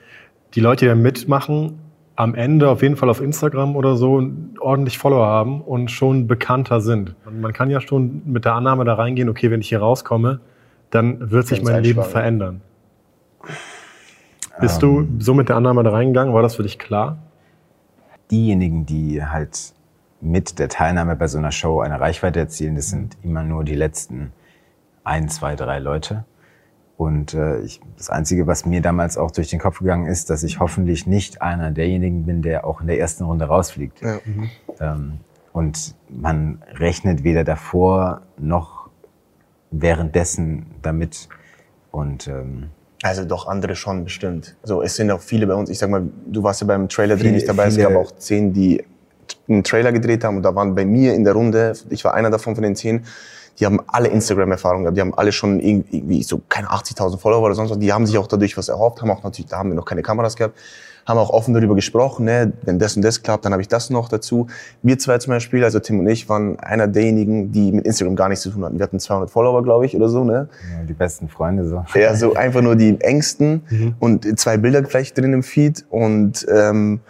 die 0.56 0.60
Leute, 0.60 0.86
die 0.86 0.90
da 0.90 0.96
mitmachen, 0.96 1.80
am 2.16 2.36
Ende 2.36 2.70
auf 2.70 2.82
jeden 2.82 2.96
Fall 2.96 3.10
auf 3.10 3.22
Instagram 3.22 3.76
oder 3.76 3.96
so 3.96 4.22
ordentlich 4.60 5.00
Follower 5.00 5.26
haben 5.26 5.62
und 5.62 5.90
schon 5.90 6.28
bekannter 6.28 6.80
sind. 6.80 7.16
Man 7.32 7.54
kann 7.54 7.72
ja 7.72 7.82
schon 7.82 8.22
mit 8.26 8.46
der 8.46 8.54
Annahme 8.54 8.86
da 8.86 8.94
reingehen, 8.94 9.30
okay, 9.30 9.50
wenn 9.50 9.62
ich 9.62 9.70
hier 9.70 9.80
rauskomme, 9.80 10.40
dann 10.92 11.32
wird 11.32 11.48
sich 11.48 11.64
mein 11.64 11.82
Leben 11.84 12.04
verändern. 12.04 12.62
Bist 14.60 14.84
du 14.84 15.00
ähm. 15.00 15.20
so 15.20 15.34
mit 15.34 15.50
der 15.50 15.56
Annahme 15.56 15.82
da 15.84 15.90
reingegangen? 15.90 16.34
War 16.36 16.44
das 16.44 16.56
für 16.56 16.64
dich 16.64 16.78
klar? 16.78 17.18
Diejenigen, 18.30 18.86
die 18.86 19.24
halt 19.26 19.74
mit 20.22 20.60
der 20.60 20.70
Teilnahme 20.70 21.16
bei 21.16 21.28
so 21.28 21.40
einer 21.40 21.52
Show 21.52 21.82
eine 21.82 22.00
Reichweite 22.00 22.40
erzielen, 22.40 22.76
das 22.76 22.90
sind 22.90 23.18
immer 23.24 23.44
nur 23.44 23.64
die 23.64 23.76
letzten 23.76 24.32
ein, 25.04 25.30
zwei, 25.30 25.56
drei 25.56 25.80
Leute. 25.80 26.26
Und 26.98 27.34
äh, 27.34 27.60
ich, 27.62 27.82
das 27.98 28.10
Einzige, 28.10 28.48
was 28.48 28.66
mir 28.66 28.82
damals 28.82 29.18
auch 29.18 29.32
durch 29.32 29.50
den 29.50 29.60
Kopf 29.60 29.80
gegangen 29.80 30.06
ist, 30.06 30.30
dass 30.30 30.44
ich 30.44 30.60
hoffentlich 30.60 31.08
nicht 31.08 31.42
einer 31.42 31.72
derjenigen 31.72 32.26
bin, 32.26 32.42
der 32.42 32.66
auch 32.66 32.82
in 32.82 32.88
der 32.88 33.00
ersten 33.00 33.24
Runde 33.24 33.46
rausfliegt. 33.46 34.02
Ja. 34.02 34.20
Mhm. 34.24 34.50
Ähm, 34.80 35.20
und 35.52 35.96
man 36.10 36.62
rechnet 36.76 37.24
weder 37.24 37.44
davor 37.44 38.22
noch 38.38 38.90
währenddessen 39.72 40.68
damit. 40.82 41.30
Und 41.92 42.28
ähm, 42.28 42.70
also 43.04 43.26
doch 43.26 43.48
andere 43.48 43.76
schon 43.76 44.04
bestimmt. 44.04 44.56
So, 44.64 44.82
es 44.82 44.96
sind 44.96 45.12
auch 45.12 45.20
viele 45.20 45.46
bei 45.48 45.56
uns. 45.56 45.70
Ich 45.70 45.80
sag 45.80 45.90
mal, 45.90 46.04
du 46.28 46.42
warst 46.44 46.62
ja 46.62 46.68
beim 46.68 46.88
Trailer 46.90 47.18
drehen 47.18 47.34
nicht 47.34 47.48
dabei. 47.48 47.68
Es 47.68 47.78
gab 47.78 47.96
auch 47.96 48.12
zehn, 48.16 48.54
die 48.54 48.84
einen 49.48 49.64
Trailer 49.64 49.92
gedreht 49.92 50.24
haben 50.24 50.38
und 50.38 50.44
da 50.44 50.56
waren 50.56 50.74
bei 50.74 50.86
mir 50.86 51.14
in 51.14 51.24
der 51.24 51.34
Runde, 51.34 51.74
ich 51.90 52.04
war 52.06 52.14
einer 52.14 52.30
davon 52.30 52.56
von 52.56 52.64
den 52.64 52.76
zehn, 52.76 53.04
die 53.60 53.66
haben 53.66 53.80
alle 53.88 54.08
Instagram-Erfahrung 54.10 54.84
gehabt, 54.84 54.98
die 54.98 55.02
haben 55.02 55.14
alle 55.14 55.32
schon 55.32 55.60
irgendwie 55.60 56.24
so 56.24 56.42
keine 56.50 56.70
80.000 56.70 57.18
Follower 57.18 57.44
oder 57.44 57.56
sonst 57.56 57.72
was, 57.72 57.80
die 57.80 57.94
haben 57.94 58.06
sich 58.06 58.18
auch 58.18 58.28
dadurch 58.28 58.58
was 58.58 58.70
erhofft, 58.70 59.02
haben 59.02 59.12
auch 59.12 59.24
natürlich, 59.24 59.50
da 59.50 59.60
haben 59.60 59.70
wir 59.70 59.76
noch 59.76 59.86
keine 59.86 60.02
Kameras 60.02 60.36
gehabt, 60.36 60.58
haben 61.06 61.20
auch 61.20 61.30
offen 61.30 61.54
darüber 61.54 61.76
gesprochen, 61.76 62.26
ne, 62.26 62.54
wenn 62.64 62.80
das 62.80 62.96
und 62.96 63.02
das 63.02 63.22
klappt, 63.22 63.46
dann 63.46 63.52
habe 63.52 63.62
ich 63.62 63.68
das 63.68 63.90
noch 63.90 64.10
dazu. 64.10 64.48
Wir 64.82 64.98
zwei 64.98 65.18
zum 65.18 65.32
Beispiel, 65.32 65.64
also 65.64 65.80
Tim 65.80 66.00
und 66.00 66.08
ich, 66.08 66.30
waren 66.30 66.60
einer 66.60 66.88
derjenigen, 66.88 67.52
die 67.52 67.72
mit 67.72 67.86
Instagram 67.86 68.16
gar 68.16 68.30
nichts 68.30 68.44
zu 68.44 68.52
tun 68.52 68.64
hatten. 68.64 68.78
Wir 68.78 68.84
hatten 68.84 69.00
200 69.00 69.30
Follower, 69.30 69.64
glaube 69.64 69.86
ich, 69.86 69.96
oder 69.96 70.08
so, 70.08 70.24
ne? 70.24 70.48
Ja, 70.72 70.84
die 70.86 70.94
besten 70.94 71.28
Freunde 71.28 71.68
so. 71.68 71.84
Ja, 71.94 72.16
so 72.16 72.34
einfach 72.36 72.62
nur 72.62 72.76
die 72.76 73.00
engsten 73.02 73.64
mhm. 73.70 73.96
und 74.00 74.40
zwei 74.40 74.58
Bilder 74.58 74.84
vielleicht 74.86 75.18
drin 75.18 75.34
im 75.34 75.44
Feed 75.44 75.86
und 75.90 76.46
ähm, 76.50 77.02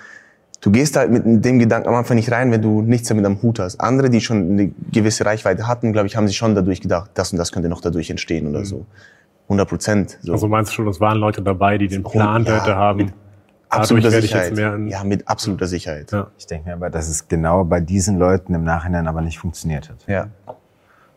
du 0.63 0.71
gehst 0.71 0.95
halt 0.95 1.11
mit 1.11 1.45
dem 1.45 1.59
Gedanken 1.59 1.89
am 1.89 1.95
Anfang 1.95 2.15
nicht 2.15 2.31
rein, 2.31 2.51
wenn 2.51 2.61
du 2.61 2.81
nichts 2.81 3.09
damit 3.09 3.25
am 3.25 3.41
Hut 3.41 3.59
hast. 3.59 3.79
Andere, 3.79 4.09
die 4.09 4.21
schon 4.21 4.51
eine 4.51 4.71
gewisse 4.91 5.25
Reichweite 5.25 5.67
hatten, 5.67 5.91
glaube 5.91 6.07
ich, 6.07 6.15
haben 6.15 6.27
sich 6.27 6.37
schon 6.37 6.55
dadurch 6.55 6.81
gedacht, 6.81 7.11
das 7.13 7.31
und 7.31 7.37
das 7.37 7.51
könnte 7.51 7.69
noch 7.69 7.81
dadurch 7.81 8.09
entstehen 8.09 8.47
oder 8.47 8.59
mhm. 8.59 8.65
so. 8.65 8.85
100 9.43 9.67
Prozent. 9.67 10.17
So. 10.21 10.31
Also 10.31 10.47
meinst 10.47 10.71
du 10.71 10.75
schon, 10.75 10.87
es 10.87 11.01
waren 11.01 11.17
Leute 11.17 11.41
dabei, 11.41 11.77
die 11.77 11.87
den 11.87 12.01
Plan 12.01 12.45
ja, 12.45 12.61
hätte 12.61 12.75
haben? 12.75 12.97
Mit 12.97 13.13
absoluter 13.67 14.09
Sicherheit. 14.09 14.57
ja, 14.57 15.03
mit 15.03 15.27
absoluter 15.27 15.67
Sicherheit. 15.67 16.11
Ja. 16.13 16.27
Ich 16.37 16.47
denke 16.47 16.69
mir 16.69 16.75
aber, 16.75 16.89
dass 16.89 17.09
es 17.09 17.27
genau 17.27 17.65
bei 17.65 17.81
diesen 17.81 18.17
Leuten 18.17 18.53
im 18.53 18.63
Nachhinein 18.63 19.05
aber 19.05 19.21
nicht 19.21 19.39
funktioniert 19.39 19.89
hat. 19.89 19.97
Ja. 20.07 20.29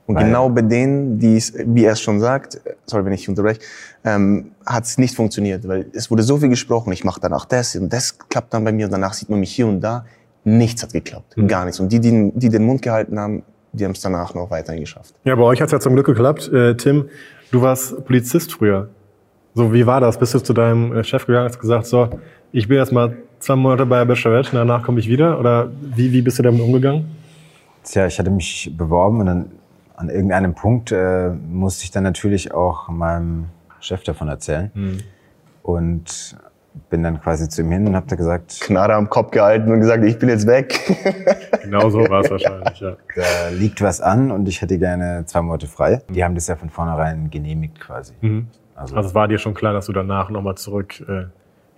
Und 0.07 0.15
Weil 0.15 0.27
genau 0.27 0.49
bei 0.49 0.63
denen, 0.63 1.19
die 1.19 1.37
es, 1.37 1.53
wie 1.67 1.85
er 1.85 1.93
es 1.93 2.01
schon 2.01 2.21
sagt, 2.21 2.61
sorry, 2.87 3.05
wenn 3.05 3.13
ich 3.13 3.29
unterbreche, 3.29 3.61
ähm, 4.05 4.53
hat 4.65 4.85
es 4.85 4.99
nicht 4.99 5.17
funktioniert, 5.17 5.67
weil 5.67 5.87
es 5.93 6.11
wurde 6.11 6.23
so 6.23 6.37
viel 6.39 6.49
gesprochen, 6.49 6.93
ich 6.93 7.05
mache 7.05 7.21
danach 7.21 7.45
das 7.45 7.75
und 7.75 7.93
das 7.93 8.17
klappt 8.17 8.55
dann 8.55 8.65
bei 8.65 8.73
mir 8.73 8.87
und 8.87 8.93
danach 8.93 9.13
sieht 9.15 9.29
man 9.29 9.41
mich 9.41 9.53
hier 9.53 9.67
und 9.67 9.81
da. 9.81 10.05
Nichts 10.45 10.85
hat 10.85 10.93
geklappt, 10.93 11.37
mhm. 11.37 11.49
gar 11.49 11.65
nichts. 11.65 11.81
Und 11.81 11.91
die, 11.91 11.99
die, 11.99 12.31
die 12.35 12.49
den 12.49 12.65
Mund 12.65 12.83
gehalten 12.83 13.19
haben, 13.19 13.43
die 13.73 13.85
haben 13.85 13.93
es 13.93 14.01
danach 14.01 14.33
noch 14.33 14.49
weiterhin 14.49 14.81
geschafft. 14.81 15.13
Ja, 15.25 15.35
bei 15.35 15.43
euch 15.43 15.61
hat 15.61 15.67
es 15.67 15.73
ja 15.73 15.81
zum 15.81 15.95
Glück 15.95 16.07
geklappt. 16.07 16.49
Äh, 16.53 16.77
Tim, 16.77 17.09
du 17.51 17.63
warst 17.63 18.05
Polizist 18.05 18.53
früher. 18.53 18.89
So, 19.55 19.73
wie 19.73 19.87
war 19.87 20.01
das? 20.01 20.19
Bist 20.19 20.35
du 20.35 20.39
zu 20.39 20.53
deinem 20.53 20.93
äh, 20.97 21.03
Chef 21.03 21.27
gegangen 21.27 21.47
und 21.47 21.53
hast 21.53 21.59
gesagt, 21.59 21.87
so, 21.87 22.11
ich 22.53 22.69
bin 22.69 22.79
jetzt 22.79 22.93
mal 22.93 23.17
zwei 23.41 23.57
Monate 23.57 23.87
bei 23.87 23.99
der 23.99 24.05
Bachelorette, 24.05 24.51
danach 24.53 24.85
komme 24.85 25.01
ich 25.01 25.09
wieder? 25.09 25.39
Oder 25.41 25.71
wie, 25.81 26.13
wie 26.13 26.23
bist 26.23 26.39
du 26.39 26.45
damit 26.45 26.61
umgegangen? 26.61 27.07
Tja, 27.83 28.07
ich 28.07 28.19
hatte 28.19 28.31
mich 28.31 28.73
beworben 28.77 29.21
und 29.21 29.27
dann 29.27 29.51
an 29.97 30.09
irgendeinem 30.09 30.55
Punkt 30.55 30.93
äh, 30.93 31.31
musste 31.31 31.85
ich 31.85 31.91
dann 31.91 32.03
natürlich 32.05 32.53
auch 32.53 32.89
meinem 32.89 33.47
Chef 33.81 34.03
davon 34.03 34.29
erzählen. 34.29 34.71
Mhm. 34.75 34.99
Und 35.63 36.37
bin 36.91 37.03
dann 37.03 37.21
quasi 37.21 37.49
zu 37.49 37.63
ihm 37.63 37.71
hin 37.71 37.87
und 37.87 37.97
habe 37.97 38.07
da 38.07 38.17
gesagt... 38.17 38.61
Knarre 38.61 38.95
am 38.95 39.09
Kopf 39.09 39.31
gehalten 39.31 39.73
und 39.73 39.81
gesagt, 39.81 40.05
ich 40.05 40.19
bin 40.19 40.29
jetzt 40.29 40.47
weg. 40.47 40.79
genau 41.63 41.89
so 41.89 42.01
war 42.01 42.21
es 42.21 42.31
wahrscheinlich, 42.31 42.79
ja. 42.81 42.97
Da 43.15 43.49
liegt 43.51 43.81
was 43.81 44.01
an 44.01 44.31
und 44.31 44.47
ich 44.47 44.61
hätte 44.61 44.79
gerne 44.79 45.25
zwei 45.25 45.41
Monate 45.41 45.67
frei. 45.67 46.03
Die 46.11 46.23
haben 46.23 46.35
das 46.35 46.47
ja 46.47 46.57
von 46.57 46.69
vornherein 46.69 47.31
genehmigt 47.31 47.81
quasi. 47.81 48.13
Mhm. 48.21 48.49
Also, 48.75 48.95
also 48.95 49.09
es 49.09 49.15
war 49.15 49.27
dir 49.27 49.39
schon 49.39 49.55
klar, 49.55 49.73
dass 49.73 49.87
du 49.87 49.93
danach 49.93 50.29
nochmal 50.29 50.57
zurück 50.57 51.01
äh, 51.09 51.25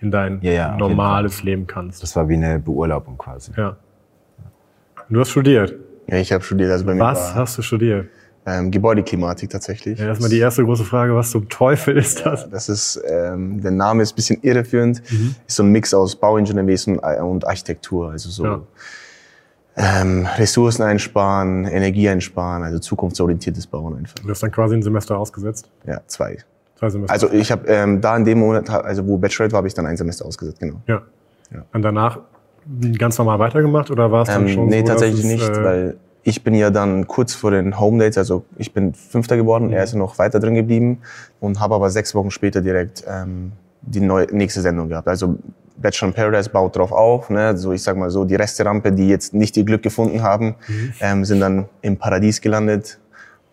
in 0.01 0.11
dein 0.11 0.39
ja, 0.41 0.51
ja, 0.51 0.77
normales 0.77 1.43
Leben 1.43 1.65
kannst. 1.65 2.03
Das 2.03 2.15
war 2.15 2.27
wie 2.27 2.35
eine 2.35 2.59
Beurlaubung 2.59 3.17
quasi. 3.17 3.51
Ja. 3.55 3.77
Du 5.09 5.19
hast 5.19 5.29
studiert. 5.29 5.73
Ja, 6.09 6.17
ich 6.17 6.31
habe 6.31 6.43
studiert. 6.43 6.71
Also 6.71 6.85
bei 6.85 6.93
mir 6.93 7.01
was 7.01 7.35
hast 7.35 7.57
du 7.57 7.61
studiert? 7.61 8.07
Ähm, 8.45 8.71
Gebäudeklimatik 8.71 9.49
tatsächlich. 9.49 9.99
Ja, 9.99 10.07
erstmal 10.07 10.29
die 10.29 10.39
erste 10.39 10.63
große 10.63 10.83
Frage, 10.83 11.13
was 11.13 11.29
zum 11.31 11.49
Teufel 11.49 11.97
ist 11.97 12.25
das? 12.25 12.43
Ja, 12.43 12.47
das 12.47 12.69
ist, 12.69 12.99
ähm, 13.05 13.61
der 13.61 13.71
Name 13.71 14.01
ist 14.01 14.13
ein 14.13 14.15
bisschen 14.15 14.41
irreführend. 14.41 15.01
Mhm. 15.11 15.35
Ist 15.45 15.57
so 15.57 15.63
ein 15.63 15.71
Mix 15.71 15.93
aus 15.93 16.15
Bauingenieurwesen 16.15 16.99
und 16.99 17.45
Architektur. 17.45 18.11
Also 18.11 18.29
so 18.29 18.45
ja. 18.45 18.61
ähm, 19.75 20.25
Ressourcen 20.37 20.83
einsparen, 20.83 21.65
Energie 21.65 22.09
einsparen, 22.09 22.63
also 22.63 22.79
zukunftsorientiertes 22.79 23.67
Bauen 23.67 23.97
einfach. 23.97 24.15
Du 24.15 24.29
hast 24.29 24.41
dann 24.41 24.51
quasi 24.51 24.75
ein 24.75 24.83
Semester 24.83 25.17
ausgesetzt? 25.17 25.69
Ja, 25.85 26.01
zwei. 26.07 26.37
Zwei 26.75 26.89
Semester. 26.89 27.13
Also 27.13 27.31
ich 27.31 27.51
habe 27.51 27.67
ähm, 27.67 27.99
da 27.99 28.15
in 28.15 28.23
dem 28.23 28.39
Monat, 28.39 28.69
also 28.69 29.05
wo 29.05 29.17
Bachelorette 29.17 29.51
war, 29.51 29.57
habe 29.59 29.67
ich 29.67 29.73
dann 29.73 29.85
ein 29.85 29.97
Semester 29.97 30.25
ausgesetzt, 30.25 30.59
genau. 30.59 30.81
Ja. 30.87 31.01
ja. 31.53 31.65
Und 31.73 31.81
danach 31.81 32.19
ganz 32.97 33.17
normal 33.17 33.39
weitergemacht 33.39 33.91
oder 33.91 34.11
war 34.11 34.23
es 34.23 34.29
dann 34.29 34.43
Ähm, 34.43 34.49
schon 34.49 34.67
nee, 34.67 34.81
so, 34.81 34.87
tatsächlich 34.87 35.25
es, 35.25 35.31
nicht, 35.31 35.49
äh, 35.49 35.63
weil 35.63 35.97
ich 36.23 36.43
bin 36.43 36.53
ja 36.53 36.69
dann 36.69 37.07
kurz 37.07 37.33
vor 37.33 37.51
den 37.51 37.79
Home 37.79 37.99
Dates, 37.99 38.17
also 38.17 38.45
ich 38.57 38.73
bin 38.73 38.93
Fünfter 38.93 39.37
geworden, 39.37 39.71
er 39.71 39.83
ist 39.83 39.95
noch 39.95 40.19
weiter 40.19 40.39
drin 40.39 40.55
geblieben 40.55 40.99
und 41.39 41.59
habe 41.59 41.75
aber 41.75 41.89
sechs 41.89 42.13
Wochen 42.13 42.31
später 42.31 42.61
direkt 42.61 43.03
ähm, 43.07 43.53
die 43.81 44.01
neue, 44.01 44.27
nächste 44.31 44.61
Sendung 44.61 44.89
gehabt. 44.89 45.07
Also 45.07 45.37
Bachelor 45.77 46.09
in 46.09 46.13
Paradise 46.13 46.49
baut 46.49 46.75
drauf 46.75 46.91
auf, 46.91 47.29
ne? 47.29 47.57
so 47.57 47.71
ich 47.71 47.81
sag 47.81 47.95
mal 47.95 48.09
so, 48.09 48.25
die 48.25 48.35
Resterampe, 48.35 48.91
die 48.91 49.07
jetzt 49.07 49.33
nicht 49.33 49.55
ihr 49.55 49.63
Glück 49.63 49.81
gefunden 49.81 50.21
haben, 50.21 50.55
ähm, 50.99 51.23
sind 51.23 51.39
dann 51.39 51.69
im 51.81 51.97
Paradies 51.97 52.41
gelandet 52.41 52.99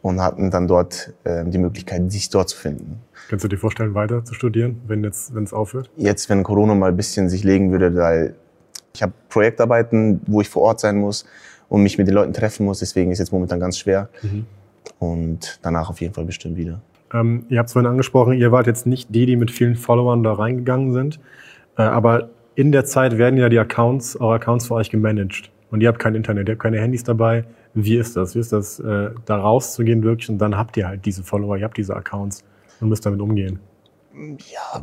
und 0.02 0.20
hatten 0.20 0.50
dann 0.50 0.66
dort 0.66 1.12
ähm, 1.24 1.50
die 1.50 1.58
Möglichkeit, 1.58 2.10
sich 2.10 2.30
dort 2.30 2.48
zu 2.48 2.56
finden. 2.56 3.00
Kannst 3.28 3.44
du 3.44 3.48
dir 3.48 3.58
vorstellen, 3.58 3.94
weiter 3.94 4.24
zu 4.24 4.34
studieren, 4.34 4.80
wenn 4.86 5.02
jetzt, 5.02 5.34
wenn 5.34 5.44
es 5.44 5.52
aufhört? 5.52 5.90
jetzt, 5.96 6.28
wenn 6.28 6.42
Corona 6.42 6.74
mal 6.74 6.90
ein 6.90 6.96
bisschen 6.96 7.28
sich 7.28 7.44
legen 7.44 7.72
würde, 7.72 7.94
weil 7.96 8.34
ich 8.96 9.02
habe 9.02 9.12
Projektarbeiten, 9.28 10.20
wo 10.26 10.40
ich 10.40 10.48
vor 10.48 10.62
Ort 10.62 10.80
sein 10.80 10.96
muss 10.96 11.26
und 11.68 11.82
mich 11.82 11.98
mit 11.98 12.08
den 12.08 12.14
Leuten 12.14 12.32
treffen 12.32 12.64
muss. 12.64 12.80
Deswegen 12.80 13.10
ist 13.10 13.18
jetzt 13.18 13.32
momentan 13.32 13.60
ganz 13.60 13.78
schwer. 13.78 14.08
Und 14.98 15.58
danach 15.62 15.90
auf 15.90 16.00
jeden 16.00 16.14
Fall 16.14 16.24
bestimmt 16.24 16.56
wieder. 16.56 16.80
Ähm, 17.12 17.44
ihr 17.48 17.58
habt 17.58 17.68
es 17.68 17.72
vorhin 17.74 17.90
angesprochen, 17.90 18.34
ihr 18.34 18.52
wart 18.52 18.66
jetzt 18.66 18.86
nicht 18.86 19.14
die, 19.14 19.26
die 19.26 19.36
mit 19.36 19.50
vielen 19.50 19.76
Followern 19.76 20.22
da 20.22 20.32
reingegangen 20.32 20.92
sind. 20.92 21.20
Äh, 21.76 21.82
aber 21.82 22.30
in 22.54 22.72
der 22.72 22.84
Zeit 22.84 23.18
werden 23.18 23.38
ja 23.38 23.48
die 23.48 23.58
Accounts, 23.58 24.16
eure 24.18 24.36
Accounts 24.36 24.66
für 24.66 24.74
euch 24.74 24.90
gemanagt. 24.90 25.50
Und 25.70 25.82
ihr 25.82 25.88
habt 25.88 25.98
kein 25.98 26.14
Internet, 26.14 26.48
ihr 26.48 26.52
habt 26.52 26.62
keine 26.62 26.80
Handys 26.80 27.04
dabei. 27.04 27.44
Wie 27.74 27.96
ist 27.96 28.16
das? 28.16 28.34
Wie 28.34 28.38
ist 28.38 28.52
das, 28.52 28.80
äh, 28.80 29.10
da 29.26 29.36
rauszugehen 29.36 30.02
wirklich? 30.02 30.30
Und 30.30 30.38
dann 30.38 30.56
habt 30.56 30.76
ihr 30.76 30.88
halt 30.88 31.04
diese 31.04 31.22
Follower, 31.22 31.56
ihr 31.58 31.64
habt 31.64 31.76
diese 31.76 31.94
Accounts 31.94 32.44
und 32.80 32.88
müsst 32.88 33.04
damit 33.04 33.20
umgehen. 33.20 33.58
Ja, 34.14 34.82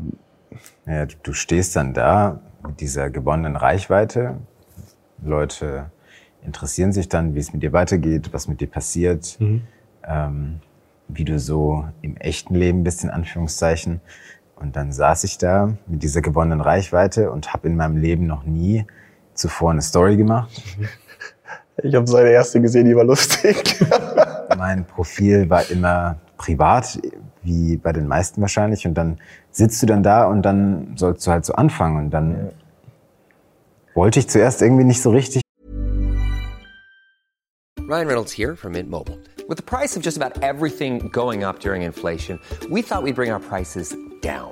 Ja, 0.86 1.06
du- 1.06 1.34
stehst 1.34 1.76
dann 1.76 1.94
da 1.94 2.40
mit 2.66 2.80
dieser 2.82 3.10
gewonnenen 3.10 3.56
Reichweite. 3.56 4.38
Leute 5.24 5.92
interessieren 6.46 6.92
sich 6.92 7.08
dann, 7.10 7.36
wie 7.36 7.40
es 7.40 7.54
mit 7.54 7.64
dir 7.64 7.74
weitergeht, 7.74 8.34
was 8.34 8.48
mit 8.48 8.60
dir 8.62 8.68
passiert, 8.70 9.38
ähm, 10.06 10.60
wie 11.08 11.26
du 11.26 11.40
so 11.40 11.86
im 12.02 12.18
echten 12.18 12.56
Leben 12.56 12.84
bist, 12.84 13.04
in 13.04 13.10
Anführungszeichen. 13.10 14.02
Und 14.56 14.76
dann 14.76 14.92
saß 14.92 15.24
ich 15.26 15.38
da 15.38 15.74
mit 15.88 16.04
dieser 16.04 16.22
gewonnenen 16.22 16.62
Reichweite 16.62 17.32
und 17.32 17.54
habe 17.54 17.68
in 17.68 17.76
meinem 17.76 17.98
Leben 17.98 18.28
noch 18.28 18.44
nie 18.44 18.86
zuvor 19.34 19.72
eine 19.72 19.82
Story 19.82 20.16
gemacht. 20.18 20.50
ich 21.82 21.96
habe 21.96 22.08
seine 22.08 22.30
erste 22.30 22.62
gesehen, 22.62 22.86
die 22.86 22.96
war 22.96 23.04
lustig. 23.04 23.80
Mein 24.58 24.86
Profil 24.86 25.50
war 25.50 25.70
immer 25.70 26.18
privat, 26.44 27.00
wie 27.42 27.78
bei 27.78 27.94
den 27.94 28.08
meisten 28.08 28.42
wahrscheinlich. 28.42 28.86
Und 28.86 28.96
dann 28.96 29.18
sitzt 29.52 29.82
du 29.82 29.86
dann 29.86 30.04
da 30.04 30.26
und 30.26 30.42
dann 30.42 30.94
sollst 30.98 31.26
du 31.26 31.32
halt 31.32 31.46
so 31.46 31.54
anfangen. 31.54 32.06
Und 32.06 32.10
dann 32.12 32.52
wollte 33.96 34.20
ich 34.20 34.28
zuerst 34.28 34.62
irgendwie 34.62 34.84
nicht 34.84 35.02
so 35.02 35.12
richtig. 35.12 35.42
Ryan 37.80 38.08
Reynolds 38.08 38.34
here 38.38 38.56
from 38.56 38.74
Mint 38.74 38.90
Mobile. 38.90 39.18
With 39.48 39.58
the 39.58 39.64
price 39.64 39.96
of 39.96 40.04
just 40.04 40.18
about 40.18 40.42
everything 40.42 41.10
going 41.12 41.44
up 41.44 41.60
during 41.60 41.84
inflation, 41.84 42.40
we 42.70 42.82
thought 42.82 43.04
we'd 43.04 43.16
bring 43.16 43.32
our 43.32 43.42
prices 43.42 43.96
down. 44.22 44.52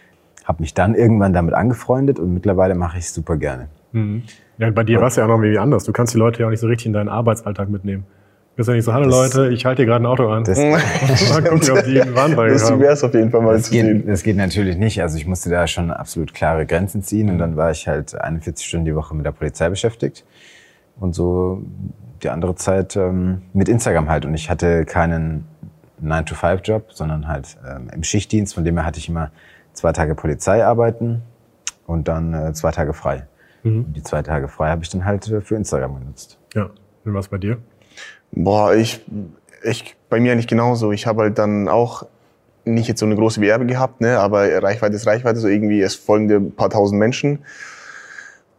habe 0.45 0.61
mich 0.61 0.73
dann 0.73 0.95
irgendwann 0.95 1.33
damit 1.33 1.53
angefreundet 1.53 2.19
und 2.19 2.33
mittlerweile 2.33 2.75
mache 2.75 2.97
ich 2.97 3.05
es 3.05 3.13
super 3.13 3.37
gerne. 3.37 3.67
Ja, 4.57 4.69
bei 4.71 4.83
dir 4.83 4.99
war 5.01 5.07
es 5.07 5.17
ja 5.17 5.25
auch 5.25 5.27
noch 5.27 5.41
irgendwie 5.41 5.59
anders. 5.59 5.83
Du 5.83 5.91
kannst 5.91 6.13
die 6.13 6.17
Leute 6.17 6.39
ja 6.39 6.45
auch 6.45 6.49
nicht 6.49 6.61
so 6.61 6.67
richtig 6.67 6.85
in 6.87 6.93
deinen 6.93 7.09
Arbeitsalltag 7.09 7.69
mitnehmen. 7.69 8.05
Du 8.53 8.57
bist 8.57 8.69
ja 8.69 8.75
nicht 8.75 8.85
so, 8.85 8.93
hallo 8.93 9.05
Das- 9.05 9.33
Leute, 9.33 9.53
ich 9.53 9.65
halte 9.65 9.81
hier 9.81 9.87
gerade 9.87 10.03
ein 10.03 10.07
Auto 10.07 10.27
an. 10.29 10.43
Das, 10.43 10.57
Mal 11.29 11.41
gucken, 11.43 11.71
ob 11.77 11.83
die 11.85 12.01
einen 12.01 12.15
haben. 12.15 12.35
wäre 12.37 12.93
es 12.93 13.03
auf 13.03 13.13
jeden 13.13 13.31
Fall 13.31 13.41
mal 13.41 13.53
das, 13.55 13.63
zu 13.63 13.71
sehen. 13.71 13.99
geht, 13.99 14.07
das 14.09 14.23
geht 14.23 14.37
natürlich 14.37 14.77
nicht. 14.77 15.01
Also 15.01 15.17
ich 15.17 15.25
musste 15.27 15.49
da 15.49 15.67
schon 15.67 15.91
absolut 15.91 16.33
klare 16.33 16.65
Grenzen 16.65 17.01
ziehen 17.03 17.29
und 17.29 17.37
dann 17.37 17.55
war 17.57 17.71
ich 17.71 17.87
halt 17.87 18.13
41 18.19 18.65
Stunden 18.65 18.85
die 18.85 18.95
Woche 18.95 19.15
mit 19.15 19.25
der 19.25 19.31
Polizei 19.31 19.69
beschäftigt 19.69 20.25
und 20.99 21.13
so 21.15 21.61
die 22.23 22.29
andere 22.29 22.55
Zeit 22.55 22.95
ähm, 22.95 23.41
mit 23.53 23.67
Instagram 23.67 24.09
halt. 24.09 24.25
Und 24.25 24.33
ich 24.35 24.49
hatte 24.49 24.85
keinen 24.85 25.45
9-to-5-Job, 26.03 26.91
sondern 26.93 27.27
halt 27.27 27.57
ähm, 27.67 27.87
im 27.93 28.03
Schichtdienst. 28.03 28.53
Von 28.55 28.63
dem 28.63 28.77
her 28.77 28.85
hatte 28.85 28.99
ich 28.99 29.09
immer 29.09 29.31
zwei 29.73 29.91
Tage 29.91 30.15
Polizei 30.15 30.65
arbeiten 30.65 31.21
und 31.87 32.07
dann 32.07 32.33
äh, 32.33 32.53
zwei 32.53 32.71
Tage 32.71 32.93
frei. 32.93 33.27
Und 33.63 33.93
die 33.93 34.03
zwei 34.03 34.21
Tage 34.21 34.47
frei 34.47 34.69
habe 34.69 34.83
ich 34.83 34.89
dann 34.89 35.05
halt 35.05 35.27
äh, 35.29 35.41
für 35.41 35.55
Instagram 35.55 35.99
genutzt. 35.99 36.37
Ja, 36.53 36.69
wie 37.03 37.13
war 37.13 37.19
es 37.19 37.27
bei 37.27 37.37
dir? 37.37 37.57
Boah, 38.31 38.73
ich, 38.73 39.05
ich, 39.63 39.95
bei 40.09 40.19
mir 40.19 40.31
eigentlich 40.31 40.47
genauso. 40.47 40.91
Ich 40.91 41.05
habe 41.05 41.23
halt 41.23 41.37
dann 41.37 41.67
auch 41.67 42.03
nicht 42.63 42.87
jetzt 42.87 42.99
so 42.99 43.05
eine 43.05 43.15
große 43.15 43.41
Werbe 43.41 43.65
gehabt, 43.65 44.01
ne, 44.01 44.19
aber 44.19 44.61
Reichweite 44.61 44.95
ist 44.95 45.07
Reichweite, 45.07 45.39
so 45.39 45.47
irgendwie, 45.47 45.81
es 45.81 45.95
folgen 45.95 46.27
dir 46.27 46.37
ein 46.37 46.51
paar 46.51 46.69
tausend 46.69 46.99
Menschen. 46.99 47.39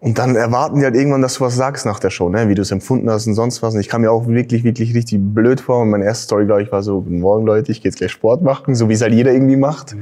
Und 0.00 0.18
dann 0.18 0.34
erwarten 0.34 0.80
die 0.80 0.84
halt 0.84 0.96
irgendwann, 0.96 1.22
dass 1.22 1.34
du 1.34 1.44
was 1.44 1.54
sagst 1.54 1.86
nach 1.86 2.00
der 2.00 2.10
Show, 2.10 2.28
ne, 2.28 2.48
wie 2.48 2.56
du 2.56 2.62
es 2.62 2.72
empfunden 2.72 3.08
hast 3.08 3.28
und 3.28 3.34
sonst 3.34 3.62
was. 3.62 3.74
Und 3.74 3.80
ich 3.80 3.88
kam 3.88 4.00
mir 4.00 4.10
auch 4.10 4.26
wirklich, 4.26 4.64
wirklich 4.64 4.94
richtig 4.96 5.20
blöd 5.22 5.60
vor. 5.60 5.82
Und 5.82 5.90
meine 5.90 6.04
erste 6.04 6.24
Story, 6.24 6.44
glaube 6.44 6.64
ich, 6.64 6.72
war 6.72 6.82
so, 6.82 7.02
guten 7.02 7.20
Morgen 7.20 7.46
Leute, 7.46 7.70
ich 7.70 7.80
gehe 7.80 7.88
jetzt 7.88 7.98
gleich 7.98 8.10
Sport 8.10 8.42
machen, 8.42 8.74
so 8.74 8.88
wie 8.88 8.94
es 8.94 9.00
halt 9.00 9.12
jeder 9.12 9.32
irgendwie 9.32 9.54
macht. 9.54 9.94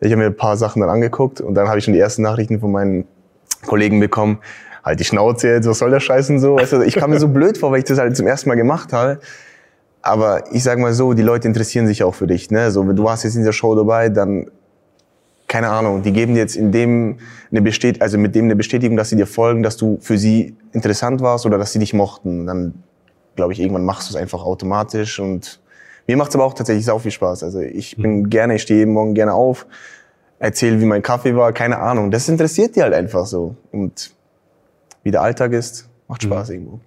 Ich 0.00 0.12
habe 0.12 0.22
mir 0.22 0.26
ein 0.26 0.36
paar 0.36 0.56
Sachen 0.56 0.80
dann 0.80 0.90
angeguckt 0.90 1.40
und 1.40 1.54
dann 1.54 1.68
habe 1.68 1.78
ich 1.78 1.84
schon 1.84 1.94
die 1.94 2.00
ersten 2.00 2.22
Nachrichten 2.22 2.60
von 2.60 2.72
meinen 2.72 3.04
Kollegen 3.66 4.00
bekommen, 4.00 4.38
halt 4.84 5.00
die 5.00 5.04
Schnauze 5.04 5.48
jetzt, 5.48 5.68
was 5.68 5.78
soll 5.78 5.90
der 5.90 6.00
Scheiß 6.00 6.30
und 6.30 6.40
so. 6.40 6.56
Du, 6.56 6.82
ich 6.82 6.94
kam 6.94 7.10
mir 7.10 7.18
so 7.18 7.28
blöd 7.32 7.58
vor, 7.58 7.70
weil 7.70 7.80
ich 7.80 7.84
das 7.84 7.98
halt 7.98 8.16
zum 8.16 8.26
ersten 8.26 8.48
Mal 8.48 8.54
gemacht 8.54 8.92
habe. 8.92 9.20
Aber 10.02 10.44
ich 10.52 10.62
sag 10.62 10.78
mal 10.78 10.94
so, 10.94 11.12
die 11.12 11.22
Leute 11.22 11.46
interessieren 11.46 11.86
sich 11.86 12.02
auch 12.02 12.14
für 12.14 12.26
dich. 12.26 12.50
Ne? 12.50 12.70
So, 12.70 12.88
wenn 12.88 12.96
du 12.96 13.04
warst 13.04 13.24
jetzt 13.24 13.34
in 13.34 13.42
dieser 13.42 13.52
Show 13.52 13.74
dabei, 13.74 14.08
dann 14.08 14.50
keine 15.46 15.68
Ahnung, 15.68 16.02
die 16.02 16.12
geben 16.12 16.34
dir 16.34 16.40
jetzt 16.40 16.54
in 16.54 16.70
dem 16.70 17.18
eine 17.50 17.60
Bestät 17.60 18.00
also 18.00 18.16
mit 18.18 18.36
dem 18.36 18.44
eine 18.44 18.54
Bestätigung, 18.54 18.96
dass 18.96 19.08
sie 19.08 19.16
dir 19.16 19.26
folgen, 19.26 19.64
dass 19.64 19.76
du 19.76 19.98
für 20.00 20.16
sie 20.16 20.56
interessant 20.72 21.22
warst 21.22 21.44
oder 21.44 21.58
dass 21.58 21.72
sie 21.72 21.80
dich 21.80 21.92
mochten. 21.92 22.46
Dann 22.46 22.84
glaube 23.34 23.52
ich, 23.52 23.58
irgendwann 23.58 23.84
machst 23.84 24.08
du 24.08 24.14
es 24.14 24.16
einfach 24.20 24.44
automatisch 24.44 25.18
und 25.18 25.60
mir 26.06 26.16
macht 26.16 26.30
es 26.30 26.34
aber 26.34 26.44
auch 26.44 26.54
tatsächlich 26.54 26.84
sau 26.84 26.98
viel 26.98 27.10
Spaß. 27.10 27.44
Also 27.44 27.60
ich 27.60 27.96
bin 27.96 28.30
gerne, 28.30 28.56
ich 28.56 28.62
stehe 28.62 28.80
jeden 28.80 28.92
Morgen 28.92 29.14
gerne 29.14 29.32
auf, 29.32 29.66
erzähle, 30.38 30.80
wie 30.80 30.86
mein 30.86 31.02
Kaffee 31.02 31.36
war, 31.36 31.52
keine 31.52 31.78
Ahnung. 31.78 32.10
Das 32.10 32.28
interessiert 32.28 32.76
die 32.76 32.82
halt 32.82 32.94
einfach 32.94 33.26
so. 33.26 33.56
Und 33.72 34.12
wie 35.02 35.10
der 35.10 35.22
Alltag 35.22 35.52
ist, 35.52 35.88
macht 36.08 36.22
Spaß 36.22 36.50
irgendwo. 36.50 36.80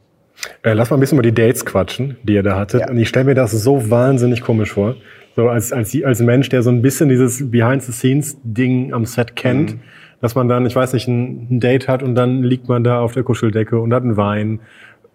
Äh, 0.64 0.74
lass 0.74 0.90
mal 0.90 0.98
ein 0.98 1.00
bisschen 1.00 1.18
über 1.18 1.24
die 1.24 1.34
Dates 1.34 1.66
quatschen, 1.66 2.18
die 2.24 2.34
ihr 2.34 2.44
da 2.44 2.58
hattet. 2.58 2.82
Ja. 2.82 2.90
Und 2.90 2.98
ich 2.98 3.08
stelle 3.08 3.26
mir 3.26 3.36
das 3.36 3.52
so 3.52 3.90
wahnsinnig 3.90 4.42
komisch 4.42 4.74
vor. 4.74 4.96
So 5.36 5.50
als, 5.50 5.72
als, 5.72 5.96
als 6.04 6.20
Mensch, 6.20 6.50
der 6.50 6.62
so 6.62 6.70
ein 6.70 6.82
bisschen 6.82 7.10
dieses 7.10 7.50
Behind-the-Scenes-Ding 7.50 8.94
am 8.94 9.06
Set 9.06 9.36
kennt, 9.36 9.78
dass 10.22 10.36
man 10.36 10.48
dann, 10.48 10.66
ich 10.66 10.76
weiß 10.76 10.94
nicht, 10.94 11.08
ein, 11.08 11.48
ein 11.50 11.60
Date 11.60 11.88
hat 11.88 12.04
und 12.04 12.16
dann 12.16 12.44
liegt 12.44 12.68
man 12.68 12.84
da 12.84 13.02
auf 13.02 13.14
der 13.14 13.24
Kuscheldecke 13.24 13.80
und 13.80 13.94
hat 13.94 14.04
einen 14.04 14.18
Wein. 14.18 14.60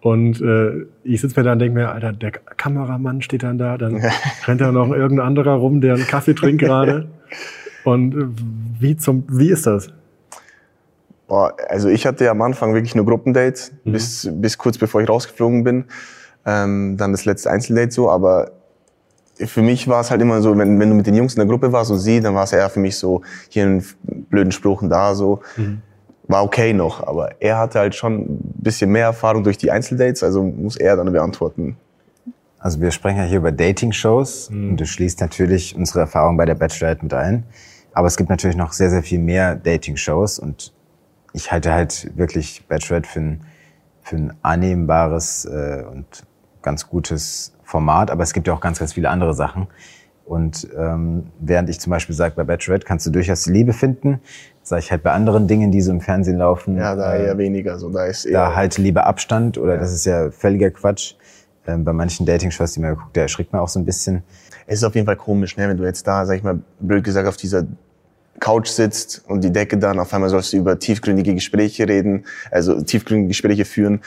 Und 0.01 0.41
äh, 0.41 0.85
ich 1.03 1.21
sitze 1.21 1.39
mir 1.39 1.43
da 1.43 1.53
und 1.53 1.59
denke 1.59 1.77
mir, 1.77 1.91
Alter, 1.91 2.13
der 2.13 2.31
Kameramann 2.31 3.21
steht 3.21 3.43
dann 3.43 3.57
da, 3.57 3.77
dann 3.77 4.01
rennt 4.45 4.61
da 4.61 4.71
noch 4.71 4.91
irgendein 4.91 5.27
anderer 5.27 5.55
rum, 5.55 5.81
der 5.81 5.95
einen 5.95 6.07
Kaffee 6.07 6.33
trinkt 6.33 6.61
gerade. 6.61 7.09
Und 7.85 8.13
äh, 8.13 8.25
wie 8.79 8.97
zum, 8.97 9.23
wie 9.29 9.49
ist 9.49 9.65
das? 9.65 9.89
Boah, 11.27 11.53
also 11.69 11.89
ich 11.89 12.05
hatte 12.05 12.25
ja 12.25 12.31
am 12.31 12.41
Anfang 12.41 12.73
wirklich 12.73 12.95
nur 12.95 13.05
Gruppendates, 13.05 13.71
bis, 13.85 14.29
bis 14.31 14.57
kurz 14.57 14.77
bevor 14.77 15.01
ich 15.01 15.07
rausgeflogen 15.07 15.63
bin. 15.63 15.85
Ähm, 16.45 16.97
dann 16.97 17.11
das 17.11 17.25
letzte 17.25 17.51
Einzeldate 17.51 17.91
so, 17.91 18.09
aber 18.09 18.51
für 19.35 19.61
mich 19.61 19.87
war 19.87 20.01
es 20.01 20.11
halt 20.11 20.21
immer 20.21 20.41
so, 20.41 20.57
wenn, 20.57 20.79
wenn 20.79 20.89
du 20.89 20.95
mit 20.95 21.07
den 21.07 21.15
Jungs 21.15 21.35
in 21.35 21.39
der 21.39 21.47
Gruppe 21.47 21.71
warst 21.71 21.91
und 21.91 21.99
sie, 21.99 22.19
dann 22.19 22.35
war 22.35 22.43
es 22.43 22.51
eher 22.51 22.69
für 22.69 22.79
mich 22.79 22.97
so, 22.97 23.21
hier 23.47 23.63
einen 23.63 23.85
blöden 24.29 24.51
Spruch 24.51 24.81
und 24.81 24.89
da 24.89 25.15
so. 25.15 25.41
War 26.29 26.43
okay 26.43 26.73
noch, 26.73 27.05
aber 27.05 27.41
er 27.41 27.57
hatte 27.57 27.79
halt 27.79 27.95
schon 27.95 28.19
ein 28.19 28.53
bisschen 28.53 28.91
mehr 28.91 29.05
Erfahrung 29.05 29.43
durch 29.43 29.57
die 29.57 29.71
Einzeldates, 29.71 30.21
also 30.23 30.43
muss 30.43 30.77
er 30.77 30.95
dann 30.95 31.11
beantworten. 31.11 31.75
Also 32.59 32.79
wir 32.81 32.91
sprechen 32.91 33.17
ja 33.17 33.23
hier 33.23 33.39
über 33.39 33.51
Dating-Shows 33.51 34.49
und 34.49 34.77
du 34.77 34.85
schließt 34.85 35.21
natürlich 35.21 35.75
unsere 35.75 36.01
Erfahrung 36.01 36.37
bei 36.37 36.45
der 36.45 36.53
Bachelorette 36.55 37.03
mit 37.03 37.13
ein. 37.15 37.45
Aber 37.93 38.07
es 38.07 38.15
gibt 38.15 38.29
natürlich 38.29 38.57
noch 38.57 38.73
sehr, 38.73 38.91
sehr 38.91 39.01
viel 39.01 39.17
mehr 39.17 39.55
Dating-Shows 39.55 40.37
und 40.37 40.71
ich 41.33 41.51
halte 41.51 41.73
halt 41.73 42.15
wirklich 42.15 42.63
Bachelorette 42.67 43.09
für 43.09 43.19
ein, 43.19 43.41
für 44.03 44.15
ein 44.17 44.33
annehmbares 44.43 45.45
äh, 45.45 45.83
und 45.89 46.05
ganz 46.61 46.87
gutes 46.87 47.55
Format. 47.63 48.11
Aber 48.11 48.21
es 48.21 48.33
gibt 48.33 48.47
ja 48.47 48.53
auch 48.53 48.61
ganz, 48.61 48.77
ganz 48.77 48.93
viele 48.93 49.09
andere 49.09 49.33
Sachen. 49.33 49.67
Und 50.25 50.67
ähm, 50.77 51.31
während 51.39 51.69
ich 51.69 51.79
zum 51.79 51.89
Beispiel 51.89 52.13
sage, 52.13 52.35
bei 52.35 52.43
Bachelorette 52.43 52.85
kannst 52.85 53.07
du 53.07 53.09
durchaus 53.09 53.43
die 53.43 53.51
Liebe 53.51 53.73
finden, 53.73 54.21
sage 54.69 54.81
ich 54.81 54.91
halt 54.91 55.01
bei 55.03 55.11
anderen 55.11 55.47
Dingen, 55.47 55.71
die 55.71 55.81
so 55.81 55.91
im 55.91 55.99
Fernsehen 55.99 56.37
laufen, 56.37 56.77
Ja, 56.77 56.95
da 56.95 57.15
äh, 57.15 57.25
eher 57.25 57.37
weniger, 57.37 57.79
so 57.79 57.89
da 57.89 58.05
ist 58.05 58.25
eher. 58.25 58.33
da 58.33 58.55
halt 58.55 58.77
lieber 58.77 59.05
Abstand 59.07 59.57
oder 59.57 59.77
das 59.77 59.91
ist 59.91 60.05
ja 60.05 60.29
völliger 60.29 60.69
Quatsch. 60.69 61.15
Ähm, 61.67 61.83
bei 61.83 61.91
manchen 61.91 62.25
Dating-Shows, 62.25 62.73
die 62.73 62.79
man 62.79 62.95
guckt, 62.95 63.17
da 63.17 63.21
erschrickt 63.21 63.51
man 63.51 63.61
auch 63.61 63.67
so 63.67 63.79
ein 63.79 63.85
bisschen. 63.85 64.23
Es 64.67 64.77
ist 64.77 64.83
auf 64.83 64.93
jeden 64.93 65.07
Fall 65.07 65.15
komisch, 65.15 65.57
ne? 65.57 65.67
wenn 65.67 65.77
du 65.77 65.83
jetzt 65.83 66.05
da, 66.05 66.25
sag 66.25 66.37
ich 66.37 66.43
mal, 66.43 66.59
blöd 66.79 67.03
gesagt, 67.03 67.27
auf 67.27 67.35
dieser 67.35 67.65
Couch 68.39 68.67
sitzt 68.69 69.23
und 69.27 69.43
die 69.43 69.51
Decke 69.51 69.77
dann, 69.77 69.99
auf 69.99 70.13
einmal 70.13 70.29
sollst 70.29 70.53
du 70.53 70.57
über 70.57 70.77
tiefgründige 70.77 71.33
Gespräche 71.33 71.87
reden, 71.87 72.25
also 72.51 72.79
tiefgründige 72.81 73.29
Gespräche 73.29 73.65
führen 73.65 74.01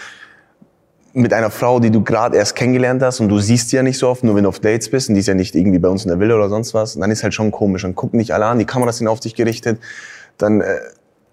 mit 1.14 1.32
einer 1.32 1.50
Frau, 1.50 1.78
die 1.80 1.90
du 1.90 2.02
gerade 2.02 2.36
erst 2.36 2.56
kennengelernt 2.56 3.02
hast 3.02 3.20
und 3.20 3.28
du 3.28 3.38
siehst 3.38 3.70
die 3.72 3.76
ja 3.76 3.82
nicht 3.82 3.98
so 3.98 4.08
oft, 4.08 4.24
nur 4.24 4.34
wenn 4.34 4.44
du 4.44 4.48
auf 4.48 4.60
Dates 4.60 4.88
bist 4.88 5.08
und 5.08 5.14
die 5.14 5.20
ist 5.20 5.26
ja 5.26 5.34
nicht 5.34 5.54
irgendwie 5.54 5.78
bei 5.78 5.88
uns 5.88 6.04
in 6.04 6.08
der 6.08 6.18
Villa 6.18 6.36
oder 6.36 6.48
sonst 6.48 6.72
was, 6.72 6.94
dann 6.94 7.10
ist 7.10 7.22
halt 7.22 7.34
schon 7.34 7.50
komisch. 7.50 7.82
Dann 7.82 7.94
gucken 7.94 8.18
dich 8.18 8.32
alle 8.32 8.46
an, 8.46 8.58
die 8.58 8.64
Kameras 8.64 8.98
sind 8.98 9.08
auf 9.08 9.20
dich 9.20 9.34
gerichtet, 9.34 9.78
dann 10.42 10.60
äh, 10.60 10.78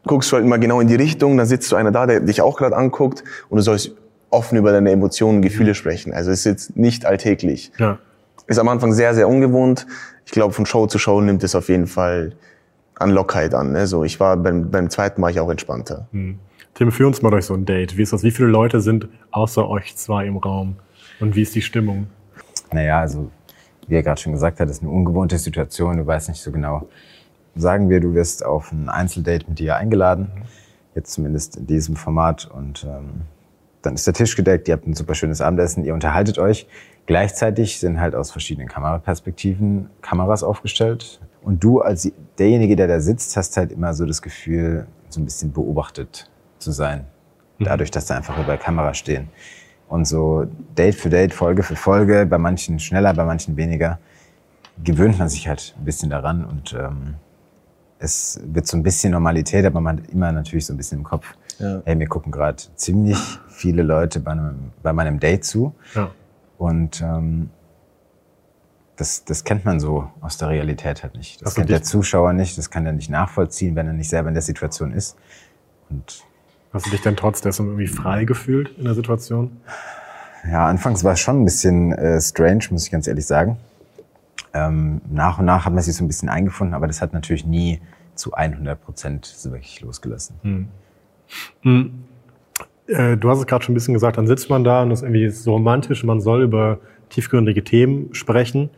guckst 0.06 0.32
du 0.32 0.36
halt 0.36 0.46
immer 0.46 0.60
genau 0.60 0.80
in 0.80 0.88
die 0.88 0.96
Richtung, 0.96 1.38
dann 1.38 1.46
sitzt 1.46 1.72
du 1.72 1.75
einer 1.75 1.92
da, 1.92 2.06
der 2.06 2.20
dich 2.22 2.42
auch 2.42 2.58
gerade 2.58 2.75
anguckt 2.75 3.24
und 3.50 3.58
du 3.58 3.63
sollst 3.63 3.92
offen 4.30 4.58
über 4.58 4.72
deine 4.72 4.92
Emotionen 4.92 5.38
und 5.38 5.42
Gefühle 5.42 5.75
sprechen. 5.75 6.13
Also 6.13 6.32
es 6.32 6.39
ist 6.39 6.46
jetzt 6.46 6.78
nicht 6.78 7.06
alltäglich. 7.06 7.72
Ja. 7.78 7.98
Ist 8.48 8.60
am 8.60 8.68
Anfang 8.68 8.94
sehr, 8.94 9.13
sehr 9.13 9.28
ungewohnt. 9.28 9.86
Ich 10.25 10.32
glaube, 10.32 10.54
von 10.54 10.66
Show 10.66 10.88
zu 10.88 11.00
Show 11.00 11.22
nimmt 11.22 11.44
es 11.44 11.56
auf 11.56 11.70
jeden 11.70 11.88
Fall 11.88 12.34
an 12.96 13.12
Lockheit 13.12 13.54
an. 13.54 13.72
Ne? 13.72 13.88
So, 13.88 14.04
ich 14.04 14.20
war 14.20 14.38
beim, 14.38 14.70
beim 14.70 14.89
zweiten 14.89 15.22
Mal 15.22 15.32
ich 15.32 15.39
auch 15.39 15.50
entspannter. 15.50 16.08
Hm. 16.12 16.39
Tim, 16.74 16.92
führ 16.92 17.08
uns 17.08 17.22
mal 17.22 17.32
durch 17.32 17.46
so 17.46 17.56
ein 17.56 17.66
Date. 17.66 17.98
Wie 17.98 18.04
ist 18.04 18.13
das? 18.13 18.24
Wie 18.24 18.32
viele 18.32 18.48
Leute 18.48 18.80
sind 18.82 19.08
außer 19.32 19.68
euch 19.68 19.96
zwei 19.96 20.25
im 20.25 20.38
Raum? 20.38 20.75
Und 21.20 21.36
wie 21.36 21.42
ist 21.42 21.56
die 21.56 21.62
Stimmung? 21.62 22.08
Naja, 22.72 23.00
also, 23.00 23.30
wie 23.88 23.96
er 23.96 24.04
gerade 24.04 24.22
schon 24.22 24.34
gesagt 24.34 24.60
hat, 24.60 24.70
ist 24.70 24.82
eine 24.82 24.92
ungewohnte 24.92 25.38
Situation. 25.38 25.98
Du 25.98 26.08
weißt 26.08 26.30
nicht 26.30 26.42
so 26.42 26.51
genau. 26.51 26.88
Sagen 27.60 27.89
wir, 27.89 28.00
du 28.00 28.13
wirst 28.13 28.46
auf 28.46 28.72
ein 28.72 28.88
Einzeldate 28.88 29.46
mit 29.50 29.60
dir 29.60 29.75
eingeladen. 29.75 30.32
Jetzt 30.96 31.12
zumindest 31.12 31.58
in 31.58 31.68
diesem 31.68 31.98
Format. 31.98 32.50
Und 32.50 32.86
ähm, 32.86 33.24
dann 33.82 33.96
ist 33.96 34.08
der 34.08 34.13
Tisch 34.13 34.38
gedeckt, 34.38 34.70
ihr 34.70 34.75
habt 34.75 34.88
ein 34.88 34.94
super 34.94 35.13
schönes 35.13 35.42
Abendessen, 35.42 35.84
ihr 35.84 35.94
unterhaltet 35.94 36.39
euch. 36.39 36.68
Gleichzeitig 37.06 37.80
sind 37.80 38.00
halt 38.00 38.16
aus 38.16 38.32
verschiedenen 38.32 38.70
Kameraperspektiven 38.70 39.89
Kameras 40.01 40.42
aufgestellt. 40.42 41.20
Und 41.42 41.62
du 41.62 41.82
als 41.82 42.10
derjenige, 42.38 42.78
der 42.78 42.88
da 42.88 43.01
sitzt, 43.01 43.36
hast 43.36 43.58
halt 43.58 43.74
immer 43.74 43.94
so 43.94 44.06
das 44.06 44.22
Gefühl, 44.22 44.88
so 45.10 45.20
ein 45.20 45.25
bisschen 45.25 45.51
beobachtet 45.51 46.30
zu 46.60 46.72
sein. 46.72 47.08
Mhm. 47.58 47.66
Dadurch, 47.66 47.92
dass 47.92 48.06
da 48.06 48.16
einfach 48.16 48.42
über 48.42 48.56
Kamera 48.56 48.94
stehen. 48.94 49.28
Und 49.89 50.06
so 50.06 50.46
Date 50.78 50.96
für 50.96 51.10
Date, 51.10 51.34
Folge 51.34 51.63
für 51.63 51.75
Folge, 51.75 52.25
bei 52.25 52.38
manchen 52.38 52.80
schneller, 52.80 53.13
bei 53.13 53.25
manchen 53.25 53.58
weniger, 53.58 54.00
gewöhnt 54.82 55.20
man 55.20 55.28
sich 55.28 55.50
halt 55.50 55.75
ein 55.78 55.84
bisschen 55.84 56.10
daran 56.10 56.46
und 56.46 56.74
ähm, 56.74 57.16
es 58.00 58.39
wird 58.44 58.65
so 58.65 58.77
ein 58.77 58.84
bisschen 58.84 59.12
Normalität, 59.12 59.65
aber 59.65 59.82
man 59.82 59.98
hat 59.98 60.10
immer 60.10 60.32
natürlich 60.32 60.65
so 60.65 60.74
ein 60.74 60.77
bisschen 60.77 61.00
im 61.00 61.03
Kopf, 61.03 61.36
ja. 61.60 61.82
hey, 61.86 61.96
mir 61.96 62.08
gucken 62.08 62.32
gerade 62.32 62.58
ziemlich 62.75 63.18
viele 63.50 63.84
Leute 63.84 64.22
bei, 64.22 64.32
einem, 64.32 64.72
bei 64.82 64.94
meinem 64.94 65.20
Date 65.20 65.44
zu. 65.44 65.75
Ja. 65.94 66.12
Und 66.58 67.01
ähm, 67.01 67.50
das, 68.96 69.24
das 69.25 69.44
kennt 69.44 69.65
man 69.65 69.79
so 69.79 70.10
aus 70.22 70.38
der 70.38 70.50
Realität 70.50 71.03
halt 71.03 71.15
nicht. 71.15 71.41
Das 71.41 71.48
also 71.48 71.56
kennt 71.58 71.70
der 71.70 71.84
Zuschauer 71.84 72.34
nicht, 72.34 72.58
das 72.58 72.70
kann 72.70 72.86
er 72.86 72.94
nicht 72.94 73.10
nachvollziehen, 73.10 73.75
wenn 73.75 73.88
er 73.88 73.94
nicht 73.94 74.10
selber 74.10 74.29
in 74.29 74.34
der 74.34 74.44
Situation 74.44 74.91
ist. 74.91 75.18
Und 75.89 76.24
Hast 76.72 76.86
du 76.86 76.89
dich 76.91 77.01
denn 77.01 77.15
trotz 77.15 77.41
dessen 77.41 77.65
irgendwie 77.65 77.88
frei 77.88 78.25
gefühlt 78.25 78.77
in 78.77 78.86
der 78.86 78.94
Situation? 78.94 79.58
Ja, 80.50 80.68
anfangs 80.68 81.03
war 81.03 81.13
es 81.13 81.20
schon 81.20 81.41
ein 81.41 81.46
bisschen 81.46 81.91
äh, 81.94 82.22
strange, 82.22 82.65
muss 82.70 82.86
ich 82.86 82.91
ganz 82.91 83.08
ehrlich 83.08 83.25
sagen. 83.25 83.58
Ähm, 84.53 85.01
nach 85.10 85.39
und 85.39 85.46
nach 85.46 85.65
hat 85.65 85.74
man 85.74 85.84
sich 85.84 85.96
so 85.96 86.03
ein 86.03 86.08
bisschen 86.08 86.29
eingefunden, 86.29 86.74
aber 86.74 86.88
das 86.88 87.01
hat 87.01 87.13
natürlich 87.13 87.46
nie 87.46 87.82
zu 88.15 88.34
100 88.34 88.82
Prozent 88.82 89.25
so 89.25 89.51
wirklich 89.51 89.82
losgelassen. 89.82 90.36
Hm. 90.41 90.68
Hm. 91.62 92.03
Äh, 92.88 93.18
du 93.18 93.29
hast 93.29 93.39
es 93.39 93.48
gerade 93.48 93.63
schon 93.63 93.74
ein 93.74 93.75
bisschen 93.75 93.94
gesagt, 93.94 94.18
dann 94.18 94.27
sitzt 94.27 94.50
man 94.50 94.63
da 94.63 94.82
und 94.82 94.89
das 94.89 95.00
ist 95.00 95.03
irgendwie 95.03 95.29
so 95.29 95.53
romantisch, 95.53 96.03
man 96.03 96.22
soll 96.22 96.41
über 96.44 96.79
tiefgründige 97.10 97.63
Themen 97.63 98.13
sprechen. 98.13 98.70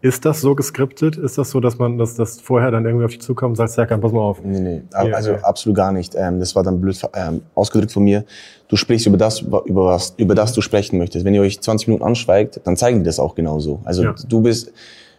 Ist 0.00 0.24
das 0.24 0.40
so 0.40 0.56
geskriptet? 0.56 1.16
Ist 1.16 1.38
das 1.38 1.50
so, 1.50 1.60
dass 1.60 1.78
man, 1.78 1.96
dass 1.96 2.16
das 2.16 2.40
vorher 2.40 2.72
dann 2.72 2.84
irgendwie 2.84 3.04
auf 3.04 3.12
dich 3.12 3.20
zukommt 3.20 3.50
und 3.50 3.56
sagt, 3.56 3.70
Serkan, 3.70 4.00
pass 4.00 4.10
mal 4.10 4.20
auf? 4.20 4.42
Nee, 4.42 4.58
nee, 4.58 4.82
ja, 4.92 5.14
also 5.14 5.30
ja. 5.30 5.38
absolut 5.42 5.76
gar 5.76 5.92
nicht. 5.92 6.16
Ähm, 6.16 6.40
das 6.40 6.56
war 6.56 6.64
dann 6.64 6.80
blöd 6.80 7.00
ähm, 7.14 7.42
ausgedrückt 7.54 7.92
von 7.92 8.02
mir. 8.02 8.24
Du 8.66 8.74
sprichst 8.74 9.06
über 9.06 9.16
das, 9.16 9.42
über 9.42 9.62
was, 9.86 10.14
über 10.16 10.34
das 10.34 10.54
du 10.54 10.60
sprechen 10.60 10.98
möchtest. 10.98 11.24
Wenn 11.24 11.34
ihr 11.34 11.42
euch 11.42 11.60
20 11.60 11.86
Minuten 11.86 12.04
anschweigt, 12.04 12.60
dann 12.64 12.76
zeigen 12.76 12.98
die 12.98 13.04
das 13.04 13.20
auch 13.20 13.36
genauso. 13.36 13.80
Also 13.84 14.02
ja. 14.02 14.14
du 14.26 14.40
bist 14.40 14.72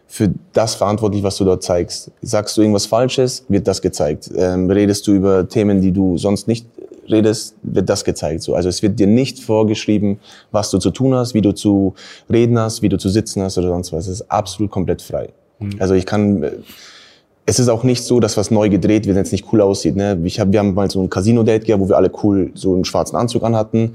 für 0.06 0.32
das 0.52 0.74
verantwortlich, 0.74 1.22
was 1.22 1.36
du 1.36 1.44
dort 1.44 1.62
zeigst. 1.62 2.10
Sagst 2.22 2.56
du 2.56 2.60
irgendwas 2.60 2.86
Falsches, 2.86 3.44
wird 3.48 3.66
das 3.66 3.82
gezeigt. 3.82 4.30
Ähm, 4.36 4.70
redest 4.70 5.06
du 5.06 5.12
über 5.12 5.48
Themen, 5.48 5.80
die 5.80 5.92
du 5.92 6.18
sonst 6.18 6.46
nicht 6.46 6.66
redest, 7.10 7.54
wird 7.62 7.88
das 7.88 8.04
gezeigt. 8.04 8.42
So, 8.42 8.54
also 8.54 8.68
es 8.68 8.82
wird 8.82 8.98
dir 8.98 9.06
nicht 9.06 9.40
vorgeschrieben, 9.40 10.18
was 10.52 10.70
du 10.70 10.78
zu 10.78 10.90
tun 10.90 11.14
hast, 11.14 11.34
wie 11.34 11.40
du 11.40 11.52
zu 11.52 11.94
reden 12.30 12.58
hast, 12.58 12.82
wie 12.82 12.88
du 12.88 12.96
zu 12.96 13.08
sitzen 13.08 13.42
hast 13.42 13.58
oder 13.58 13.68
sonst 13.68 13.92
was. 13.92 14.06
Es 14.06 14.20
ist 14.20 14.30
absolut 14.30 14.70
komplett 14.70 15.02
frei. 15.02 15.30
Mhm. 15.58 15.76
Also 15.78 15.94
ich 15.94 16.06
kann, 16.06 16.42
äh, 16.42 16.52
es 17.46 17.58
ist 17.58 17.68
auch 17.68 17.82
nicht 17.82 18.04
so, 18.04 18.20
dass 18.20 18.36
was 18.36 18.50
neu 18.50 18.68
gedreht 18.70 19.06
wird, 19.06 19.16
wenn 19.16 19.24
es 19.24 19.32
nicht 19.32 19.52
cool 19.52 19.60
aussieht. 19.60 19.96
Ne? 19.96 20.18
Ich 20.24 20.40
hab, 20.40 20.52
wir 20.52 20.60
haben 20.60 20.74
mal 20.74 20.90
so 20.90 21.02
ein 21.02 21.10
Casino-Date 21.10 21.66
gehabt, 21.66 21.82
wo 21.82 21.88
wir 21.88 21.96
alle 21.96 22.10
cool 22.22 22.52
so 22.54 22.74
einen 22.74 22.84
schwarzen 22.84 23.16
Anzug 23.16 23.42
anhatten 23.42 23.94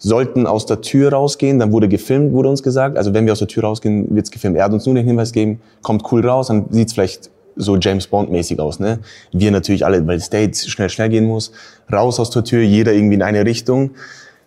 sollten 0.00 0.46
aus 0.46 0.66
der 0.66 0.80
Tür 0.80 1.12
rausgehen, 1.12 1.58
dann 1.58 1.72
wurde 1.72 1.86
gefilmt, 1.86 2.32
wurde 2.32 2.48
uns 2.48 2.62
gesagt. 2.62 2.96
Also 2.96 3.14
wenn 3.14 3.26
wir 3.26 3.32
aus 3.32 3.38
der 3.38 3.48
Tür 3.48 3.64
rausgehen, 3.64 4.06
wird's 4.10 4.30
gefilmt. 4.30 4.56
Er 4.56 4.64
hat 4.64 4.72
uns 4.72 4.86
nur 4.86 4.94
den 4.94 5.06
Hinweis 5.06 5.32
gegeben, 5.32 5.60
kommt 5.82 6.10
cool 6.10 6.26
raus, 6.26 6.48
dann 6.48 6.66
sieht's 6.70 6.94
vielleicht 6.94 7.30
so 7.56 7.76
James 7.76 8.06
Bond 8.06 8.30
mäßig 8.30 8.58
aus, 8.58 8.80
ne? 8.80 9.00
Wir 9.32 9.50
natürlich 9.50 9.84
alle, 9.84 10.06
weil 10.06 10.16
das 10.16 10.30
Date 10.30 10.56
schnell 10.56 10.88
schnell 10.88 11.10
gehen 11.10 11.26
muss, 11.26 11.52
raus 11.92 12.18
aus 12.18 12.30
der 12.30 12.44
Tür, 12.44 12.62
jeder 12.62 12.94
irgendwie 12.94 13.16
in 13.16 13.22
eine 13.22 13.44
Richtung. 13.44 13.90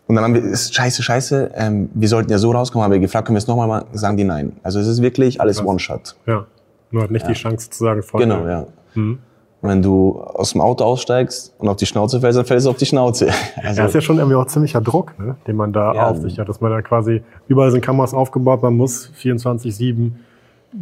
Und 0.07 0.15
dann 0.15 0.23
haben 0.23 0.33
wir, 0.33 0.43
ist 0.43 0.73
scheiße, 0.73 1.03
scheiße, 1.03 1.51
ähm, 1.55 1.89
wir 1.93 2.07
sollten 2.07 2.31
ja 2.31 2.39
so 2.39 2.51
rauskommen, 2.51 2.83
haben 2.83 2.91
wir 2.91 2.99
gefragt, 2.99 3.27
können 3.27 3.35
wir 3.35 3.39
es 3.39 3.47
nochmal 3.47 3.67
machen? 3.67 3.87
Sagen 3.93 4.17
die 4.17 4.23
nein. 4.23 4.53
Also 4.63 4.79
es 4.79 4.87
ist 4.87 5.01
wirklich 5.01 5.39
alles 5.39 5.63
One-Shot. 5.63 6.15
Ja, 6.25 6.47
nur 6.89 7.03
hat 7.03 7.11
nicht 7.11 7.23
ja. 7.23 7.29
die 7.29 7.35
Chance 7.35 7.69
zu 7.69 7.83
sagen, 7.83 8.01
voll. 8.01 8.21
Genau, 8.21 8.47
ja. 8.47 8.65
Mhm. 8.95 9.19
Wenn 9.63 9.81
du 9.81 10.19
aus 10.19 10.51
dem 10.51 10.61
Auto 10.61 10.83
aussteigst 10.83 11.55
und 11.57 11.69
auf 11.69 11.77
die 11.77 11.85
Schnauze 11.85 12.19
fällst, 12.19 12.37
dann 12.37 12.45
fällst 12.45 12.65
du 12.65 12.69
auf 12.69 12.77
die 12.77 12.85
Schnauze. 12.85 13.29
Also, 13.63 13.81
das 13.81 13.91
ist 13.91 13.95
ja 13.95 14.01
schon 14.01 14.17
irgendwie 14.17 14.35
auch 14.35 14.45
ziemlicher 14.45 14.81
Druck, 14.81 15.17
ne? 15.17 15.35
den 15.47 15.55
man 15.55 15.71
da 15.71 15.93
ja. 15.93 16.09
auf 16.09 16.17
sich 16.17 16.37
hat, 16.37 16.49
dass 16.49 16.59
man 16.59 16.71
da 16.71 16.81
quasi, 16.81 17.23
überall 17.47 17.71
sind 17.71 17.81
Kameras 17.81 18.13
aufgebaut, 18.13 18.61
man 18.61 18.75
muss 18.75 19.09
24-7 19.21 20.11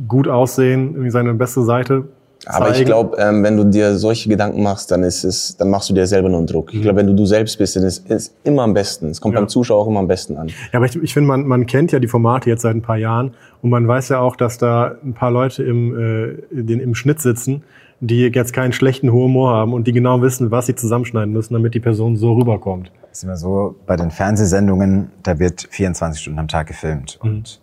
gut 0.07 0.27
aussehen, 0.27 0.93
irgendwie 0.93 1.11
seine 1.11 1.33
beste 1.33 1.61
Seite 1.61 2.05
aber 2.47 2.75
ich 2.75 2.85
glaube, 2.85 3.17
ähm, 3.19 3.43
wenn 3.43 3.55
du 3.55 3.65
dir 3.65 3.95
solche 3.97 4.27
Gedanken 4.27 4.63
machst, 4.63 4.89
dann 4.89 5.03
ist 5.03 5.23
es, 5.23 5.55
dann 5.57 5.69
machst 5.69 5.89
du 5.89 5.93
dir 5.93 6.07
selber 6.07 6.27
nur 6.27 6.39
einen 6.39 6.47
Druck. 6.47 6.73
Ich 6.73 6.79
mhm. 6.79 6.83
glaube, 6.83 6.97
wenn 6.99 7.07
du 7.07 7.13
du 7.13 7.25
selbst 7.25 7.57
bist, 7.57 7.75
dann 7.75 7.83
ist 7.83 8.09
es 8.09 8.33
immer 8.43 8.63
am 8.63 8.73
besten. 8.73 9.09
Es 9.09 9.21
kommt 9.21 9.35
ja. 9.35 9.41
beim 9.41 9.49
Zuschauer 9.49 9.79
auch 9.79 9.87
immer 9.87 9.99
am 9.99 10.07
besten 10.07 10.37
an. 10.37 10.47
Ja, 10.47 10.77
aber 10.79 10.85
ich, 10.85 10.95
ich 10.95 11.13
finde, 11.13 11.27
man, 11.27 11.45
man 11.45 11.67
kennt 11.67 11.91
ja 11.91 11.99
die 11.99 12.07
Formate 12.07 12.49
jetzt 12.49 12.63
seit 12.63 12.75
ein 12.75 12.81
paar 12.81 12.97
Jahren 12.97 13.35
und 13.61 13.69
man 13.69 13.87
weiß 13.87 14.09
ja 14.09 14.19
auch, 14.19 14.35
dass 14.35 14.57
da 14.57 14.95
ein 15.03 15.13
paar 15.13 15.29
Leute 15.29 15.63
im, 15.63 15.99
äh, 15.99 16.63
den, 16.63 16.79
im 16.79 16.95
Schnitt 16.95 17.21
sitzen, 17.21 17.63
die 18.01 18.27
jetzt 18.27 18.51
keinen 18.51 18.73
schlechten 18.73 19.11
Humor 19.11 19.53
haben 19.53 19.73
und 19.73 19.87
die 19.87 19.93
genau 19.93 20.21
wissen, 20.21 20.51
was 20.51 20.65
sie 20.65 20.75
zusammenschneiden 20.75 21.31
müssen, 21.31 21.53
damit 21.53 21.75
die 21.75 21.79
Person 21.79 22.17
so 22.17 22.33
rüberkommt. 22.33 22.91
Das 23.09 23.19
ist 23.19 23.23
immer 23.23 23.37
so, 23.37 23.75
bei 23.85 23.95
den 23.95 24.11
Fernsehsendungen, 24.11 25.11
da 25.23 25.37
wird 25.39 25.67
24 25.69 26.21
Stunden 26.21 26.39
am 26.39 26.47
Tag 26.47 26.67
gefilmt 26.67 27.19
mhm. 27.21 27.29
und 27.29 27.61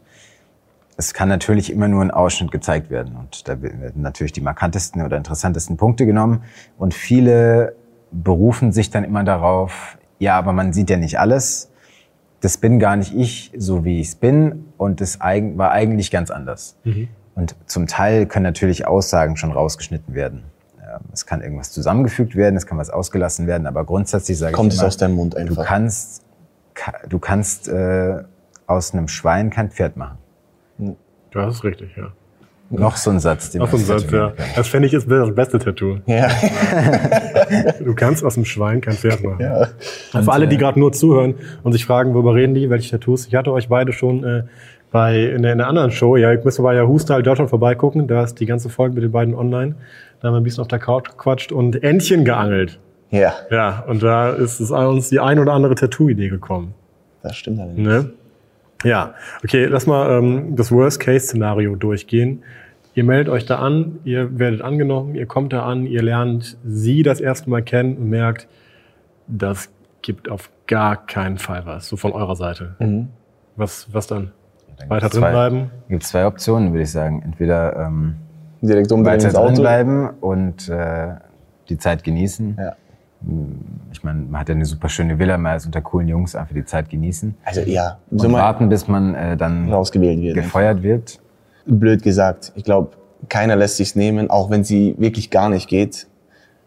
es 0.98 1.14
kann 1.14 1.28
natürlich 1.28 1.72
immer 1.72 1.86
nur 1.86 2.02
ein 2.02 2.10
Ausschnitt 2.10 2.50
gezeigt 2.50 2.90
werden. 2.90 3.14
Und 3.14 3.48
da 3.48 3.62
werden 3.62 4.02
natürlich 4.02 4.32
die 4.32 4.40
markantesten 4.40 5.00
oder 5.02 5.16
interessantesten 5.16 5.76
Punkte 5.76 6.06
genommen. 6.06 6.42
Und 6.76 6.92
viele 6.92 7.76
berufen 8.10 8.72
sich 8.72 8.90
dann 8.90 9.04
immer 9.04 9.22
darauf, 9.22 9.96
ja, 10.18 10.36
aber 10.36 10.52
man 10.52 10.72
sieht 10.72 10.90
ja 10.90 10.96
nicht 10.96 11.20
alles. 11.20 11.70
Das 12.40 12.58
bin 12.58 12.80
gar 12.80 12.96
nicht 12.96 13.14
ich, 13.14 13.52
so 13.56 13.84
wie 13.84 14.00
ich 14.00 14.08
es 14.08 14.14
bin. 14.16 14.64
Und 14.76 15.00
das 15.00 15.20
war 15.20 15.70
eigentlich 15.70 16.10
ganz 16.10 16.32
anders. 16.32 16.76
Mhm. 16.82 17.08
Und 17.38 17.54
zum 17.66 17.86
Teil 17.86 18.26
können 18.26 18.42
natürlich 18.42 18.84
Aussagen 18.84 19.36
schon 19.36 19.52
rausgeschnitten 19.52 20.12
werden. 20.12 20.42
Ähm, 20.80 21.02
es 21.12 21.24
kann 21.24 21.40
irgendwas 21.40 21.70
zusammengefügt 21.70 22.34
werden, 22.34 22.56
es 22.56 22.66
kann 22.66 22.78
was 22.78 22.90
ausgelassen 22.90 23.46
werden, 23.46 23.68
aber 23.68 23.84
grundsätzlich 23.84 24.36
sage 24.36 24.52
Kommt 24.52 24.72
ich 24.72 24.78
immer, 24.80 24.88
es 24.88 24.94
aus 24.94 24.96
deinem 24.96 25.14
Mund 25.14 25.36
einfach. 25.36 25.54
Du 25.54 25.62
kannst, 25.62 26.24
du 27.08 27.18
kannst 27.20 27.68
äh, 27.68 28.24
aus 28.66 28.92
einem 28.92 29.06
Schwein 29.06 29.50
kein 29.50 29.70
Pferd 29.70 29.96
machen. 29.96 30.18
Ja, 30.80 30.96
das 31.32 31.56
ist 31.56 31.64
richtig, 31.64 31.96
ja. 31.96 32.08
Noch 32.70 32.96
so 32.96 33.10
ein 33.10 33.20
Satz. 33.20 33.50
Den 33.50 33.60
Noch 33.60 33.70
so 33.70 33.76
ein 33.76 33.84
Satz, 33.84 34.10
ja. 34.10 34.32
Das 34.56 34.66
fände 34.66 34.88
ich 34.88 34.94
ist 34.94 35.08
das 35.08 35.34
beste 35.34 35.60
Tattoo. 35.60 36.00
Ja. 36.06 36.28
du 37.80 37.94
kannst 37.94 38.24
aus 38.24 38.34
dem 38.34 38.44
Schwein 38.44 38.80
kein 38.80 38.94
Pferd 38.94 39.22
machen. 39.22 39.40
Ja. 39.40 39.68
Und 40.12 40.24
für 40.24 40.32
alle, 40.32 40.48
die 40.48 40.56
äh, 40.56 40.58
gerade 40.58 40.78
nur 40.78 40.92
zuhören 40.92 41.36
und 41.62 41.72
sich 41.72 41.86
fragen, 41.86 42.12
worüber 42.14 42.34
reden 42.34 42.54
die, 42.54 42.68
welche 42.68 42.90
Tattoos. 42.90 43.26
Ich 43.28 43.34
hatte 43.36 43.52
euch 43.52 43.68
beide 43.68 43.92
schon 43.92 44.24
äh, 44.24 44.42
bei 44.90 45.26
in 45.26 45.42
der, 45.42 45.52
in 45.52 45.58
der 45.58 45.68
anderen 45.68 45.90
Show, 45.90 46.16
ja, 46.16 46.32
ich 46.32 46.44
müsste 46.44 46.62
bei 46.62 46.74
Yahoo 46.74 46.98
Style 46.98 47.22
Deutschland 47.22 47.50
vorbeigucken, 47.50 48.06
da 48.06 48.24
ist 48.24 48.36
die 48.40 48.46
ganze 48.46 48.68
Folge 48.68 48.94
mit 48.94 49.04
den 49.04 49.12
beiden 49.12 49.34
online. 49.34 49.74
Da 50.20 50.28
haben 50.28 50.34
wir 50.34 50.40
ein 50.40 50.44
bisschen 50.44 50.62
auf 50.62 50.68
der 50.68 50.78
Couch 50.78 51.10
gequatscht 51.10 51.52
und 51.52 51.82
Entchen 51.82 52.24
geangelt. 52.24 52.80
Ja. 53.10 53.32
Ja, 53.50 53.84
und 53.86 54.02
da 54.02 54.30
ist 54.30 54.60
es 54.60 54.70
uns 54.70 55.08
die 55.08 55.20
ein 55.20 55.38
oder 55.38 55.52
andere 55.52 55.74
Tattoo-Idee 55.74 56.28
gekommen. 56.28 56.74
Das 57.22 57.36
stimmt 57.36 57.60
allerdings. 57.60 57.86
Ne? 57.86 58.10
Ja, 58.84 59.14
okay, 59.42 59.66
lass 59.66 59.86
mal 59.86 60.18
ähm, 60.18 60.56
das 60.56 60.70
Worst-Case-Szenario 60.70 61.74
durchgehen. 61.76 62.42
Ihr 62.94 63.04
meldet 63.04 63.28
euch 63.28 63.46
da 63.46 63.58
an, 63.58 63.98
ihr 64.04 64.38
werdet 64.38 64.62
angenommen, 64.62 65.14
ihr 65.14 65.26
kommt 65.26 65.52
da 65.52 65.64
an, 65.64 65.86
ihr 65.86 66.02
lernt 66.02 66.56
sie 66.64 67.02
das 67.02 67.20
erste 67.20 67.50
Mal 67.50 67.62
kennen 67.62 67.96
und 67.96 68.08
merkt, 68.08 68.48
das 69.26 69.70
gibt 70.02 70.28
auf 70.28 70.50
gar 70.66 71.06
keinen 71.06 71.38
Fall 71.38 71.62
was, 71.64 71.88
so 71.88 71.96
von 71.96 72.12
eurer 72.12 72.36
Seite. 72.36 72.76
Mhm. 72.78 73.08
Was, 73.56 73.88
was 73.92 74.06
dann? 74.06 74.32
Dann 74.78 74.90
Weiter 74.90 75.08
drin 75.08 75.20
zwei- 75.20 75.30
bleiben? 75.30 75.70
Gibt 75.88 76.02
zwei 76.04 76.26
Optionen, 76.26 76.72
würde 76.72 76.82
ich 76.82 76.90
sagen. 76.90 77.22
Entweder 77.24 77.76
ähm, 77.76 78.16
Direkt 78.60 78.90
umdrehen 78.92 79.22
weiter 79.22 79.30
drin 79.30 79.54
bleiben 79.54 80.10
und 80.20 80.68
äh, 80.68 81.08
die 81.68 81.78
Zeit 81.78 82.02
genießen. 82.04 82.56
Ja. 82.58 82.74
Ich 83.92 84.04
meine, 84.04 84.20
man 84.20 84.40
hat 84.40 84.48
ja 84.48 84.54
eine 84.54 84.64
super 84.64 84.88
schöne 84.88 85.18
Villa, 85.18 85.36
man 85.38 85.56
ist 85.56 85.66
unter 85.66 85.80
coolen 85.80 86.06
Jungs, 86.06 86.36
einfach 86.36 86.54
die 86.54 86.64
Zeit 86.64 86.88
genießen. 86.88 87.34
Also 87.44 87.62
ja, 87.62 87.98
Und 88.10 88.20
so 88.20 88.28
mal 88.28 88.38
warten, 88.42 88.68
bis 88.68 88.86
man 88.86 89.14
äh, 89.14 89.36
dann 89.36 89.72
rausgewählt 89.72 90.20
wird. 90.20 90.34
gefeuert 90.36 90.82
wird. 90.84 91.18
blöd 91.66 92.02
gesagt. 92.02 92.52
Ich 92.54 92.62
glaube, 92.64 92.90
keiner 93.28 93.56
lässt 93.56 93.76
sich's 93.76 93.96
nehmen, 93.96 94.30
auch 94.30 94.50
wenn 94.50 94.62
sie 94.62 94.94
wirklich 94.98 95.30
gar 95.30 95.48
nicht 95.48 95.68
geht. 95.68 96.06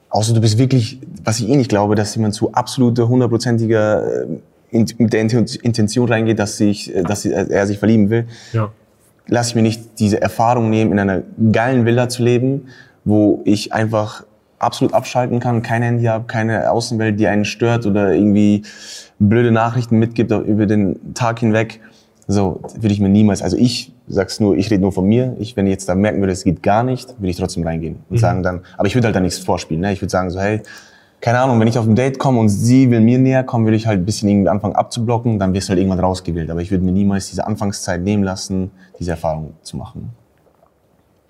Außer 0.10 0.34
du 0.34 0.42
bist 0.42 0.58
wirklich, 0.58 1.00
was 1.24 1.40
ich 1.40 1.48
eh 1.48 1.56
nicht 1.56 1.70
glaube, 1.70 1.96
dass 1.96 2.14
jemand 2.16 2.34
zu 2.34 2.52
absoluter, 2.54 3.08
hundertprozentiger, 3.08 4.24
äh, 4.24 4.28
in, 4.72 4.88
mit 4.98 5.14
der 5.14 5.22
Inten- 5.22 5.62
Intention 5.62 6.08
reingeht, 6.08 6.40
dass, 6.40 6.58
sich, 6.58 6.96
äh, 6.96 7.04
dass 7.04 7.26
äh, 7.26 7.46
er 7.50 7.68
sich 7.68 7.78
verlieben 7.78 8.10
will. 8.10 8.26
Ja. 8.54 8.72
Lass 9.28 9.50
ich 9.50 9.56
mir 9.56 9.62
nicht 9.62 10.00
diese 10.00 10.22
Erfahrung 10.22 10.70
nehmen, 10.70 10.92
in 10.92 11.00
einer 11.00 11.22
geilen 11.52 11.86
Villa 11.86 12.10
zu 12.10 12.24
leben, 12.24 12.68
wo 13.06 13.42
ich 13.46 13.72
einfach 13.74 14.26
absolut 14.60 14.94
abschalten 14.94 15.40
kann, 15.40 15.62
kein 15.62 15.82
Handy 15.82 16.06
habe, 16.06 16.26
keine 16.26 16.72
Außenwelt, 16.72 17.20
die 17.20 17.28
einen 17.28 17.46
stört 17.46 17.86
oder 17.86 18.14
irgendwie 18.14 18.64
blöde 19.20 19.52
Nachrichten 19.52 19.98
mitgibt 20.00 20.32
über 20.32 20.66
den 20.66 21.14
Tag 21.14 21.40
hinweg. 21.40 21.80
So 22.28 22.62
würde 22.76 22.94
ich 22.94 23.00
mir 23.00 23.10
niemals, 23.10 23.42
also 23.42 23.58
ich 23.58 23.92
sag's 24.08 24.40
nur, 24.40 24.56
ich 24.56 24.70
rede 24.70 24.82
nur 24.82 24.92
von 24.92 25.06
mir. 25.06 25.36
Ich, 25.40 25.58
wenn 25.58 25.66
ich 25.66 25.72
jetzt 25.72 25.90
da 25.90 25.96
merken 25.96 26.20
würde, 26.20 26.34
es 26.34 26.44
geht 26.44 26.62
gar 26.62 26.84
nicht, 26.84 27.10
würde 27.20 27.30
ich 27.30 27.38
trotzdem 27.38 27.64
reingehen 27.64 27.98
und 28.10 28.20
sagen 28.20 28.44
dann, 28.44 28.62
aber 28.78 28.88
ich 28.88 28.96
würde 28.96 29.08
halt 29.08 29.16
da 29.16 29.20
nichts 29.20 29.40
vorspielen. 29.40 29.82
Ne? 29.82 29.94
Ich 29.94 30.02
würde 30.02 30.12
sagen 30.12 30.30
so, 30.30 30.40
hey, 30.40 30.62
keine 31.22 31.40
Ahnung, 31.40 31.60
wenn 31.60 31.68
ich 31.68 31.78
auf 31.78 31.86
ein 31.86 31.96
Date 31.96 32.18
komme 32.18 32.40
und 32.40 32.50
sie 32.50 32.90
will 32.90 33.00
mir 33.00 33.20
näher 33.20 33.44
kommen, 33.44 33.66
würde 33.66 33.78
ich 33.78 33.86
halt 33.86 34.00
ein 34.00 34.06
bisschen 34.06 34.28
irgendwie 34.28 34.50
anfangen 34.50 34.76
abzublocken, 34.76 35.38
dann 35.38 35.54
wirst 35.54 35.68
du 35.68 35.70
halt 35.70 35.80
irgendwann 35.80 36.00
rausgewählt. 36.00 36.50
Aber 36.50 36.62
ich 36.62 36.72
würde 36.72 36.84
mir 36.84 36.92
niemals 36.92 37.30
diese 37.30 37.46
Anfangszeit 37.46 38.02
nehmen 38.02 38.24
lassen, 38.24 38.72
diese 39.00 39.12
Erfahrung 39.12 39.54
zu 39.62 39.78
machen. 39.78 40.10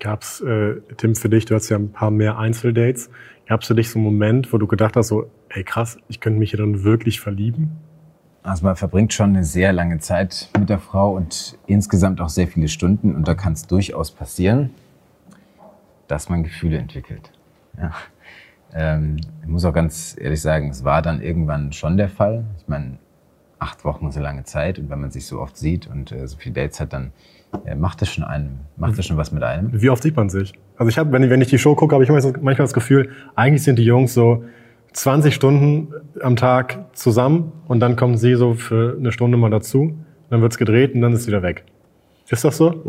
Gab's, 0.00 0.40
äh, 0.40 0.80
Tim, 0.96 1.14
für 1.14 1.28
dich, 1.28 1.44
du 1.44 1.54
hast 1.54 1.68
ja 1.68 1.76
ein 1.76 1.92
paar 1.92 2.10
mehr 2.10 2.38
Einzeldates. 2.38 3.10
Gab's 3.46 3.66
für 3.66 3.74
dich 3.74 3.90
so 3.90 3.98
einen 3.98 4.04
Moment, 4.04 4.52
wo 4.52 4.58
du 4.58 4.66
gedacht 4.66 4.96
hast, 4.96 5.08
so, 5.08 5.26
ey 5.50 5.62
krass, 5.62 5.98
ich 6.08 6.20
könnte 6.20 6.38
mich 6.38 6.50
hier 6.50 6.58
dann 6.58 6.82
wirklich 6.84 7.20
verlieben? 7.20 7.76
Also 8.42 8.64
man 8.64 8.74
verbringt 8.74 9.12
schon 9.12 9.30
eine 9.30 9.44
sehr 9.44 9.72
lange 9.72 9.98
Zeit 9.98 10.48
mit 10.58 10.70
der 10.70 10.78
Frau 10.78 11.14
und 11.14 11.56
insgesamt 11.66 12.20
auch 12.20 12.30
sehr 12.30 12.48
viele 12.48 12.68
Stunden. 12.68 13.14
Und 13.14 13.28
da 13.28 13.34
kann 13.34 13.52
es 13.52 13.66
durchaus 13.66 14.10
passieren, 14.10 14.70
dass 16.08 16.28
man 16.28 16.42
Gefühle 16.42 16.78
entwickelt. 16.78 17.30
Ja. 17.78 17.92
Ähm, 18.74 19.16
ich 19.42 19.48
muss 19.48 19.64
auch 19.64 19.72
ganz 19.72 20.16
ehrlich 20.18 20.40
sagen, 20.40 20.70
es 20.70 20.84
war 20.84 21.02
dann 21.02 21.20
irgendwann 21.20 21.72
schon 21.72 21.96
der 21.96 22.08
Fall. 22.08 22.44
Ich 22.58 22.68
meine, 22.68 22.98
acht 23.58 23.84
Wochen 23.84 24.08
ist 24.08 24.16
eine 24.16 24.24
lange 24.24 24.44
Zeit 24.44 24.78
und 24.78 24.90
wenn 24.90 25.00
man 25.00 25.10
sich 25.10 25.26
so 25.26 25.40
oft 25.40 25.56
sieht 25.56 25.86
und 25.86 26.12
äh, 26.12 26.26
so 26.26 26.36
viele 26.36 26.54
Dates 26.54 26.80
hat, 26.80 26.92
dann 26.92 27.12
äh, 27.64 27.74
macht 27.74 28.00
das 28.00 28.08
schon 28.08 28.24
einem, 28.24 28.60
macht 28.76 28.98
das 28.98 29.06
schon 29.06 29.16
was 29.16 29.30
mit 29.32 29.42
einem. 29.42 29.80
Wie 29.80 29.90
oft 29.90 30.02
sieht 30.02 30.16
man 30.16 30.28
sich? 30.28 30.52
Also 30.76 30.88
ich 30.88 30.98
habe, 30.98 31.12
wenn 31.12 31.22
ich, 31.22 31.30
wenn 31.30 31.40
ich 31.40 31.48
die 31.48 31.58
Show 31.58 31.74
gucke, 31.74 31.94
habe 31.94 32.04
ich 32.04 32.10
manchmal 32.10 32.56
das 32.56 32.72
Gefühl, 32.72 33.10
eigentlich 33.36 33.62
sind 33.62 33.78
die 33.78 33.84
Jungs 33.84 34.14
so 34.14 34.44
20 34.94 35.34
Stunden 35.34 35.92
am 36.20 36.36
Tag 36.36 36.86
zusammen 36.94 37.52
und 37.68 37.80
dann 37.80 37.96
kommen 37.96 38.16
sie 38.16 38.34
so 38.34 38.54
für 38.54 38.96
eine 38.98 39.12
Stunde 39.12 39.38
mal 39.38 39.50
dazu, 39.50 39.96
dann 40.30 40.42
wird's 40.42 40.58
gedreht 40.58 40.94
und 40.94 41.00
dann 41.00 41.12
ist 41.12 41.20
es 41.20 41.26
wieder 41.26 41.42
weg. 41.42 41.64
Ist 42.28 42.44
das 42.44 42.56
so? 42.56 42.82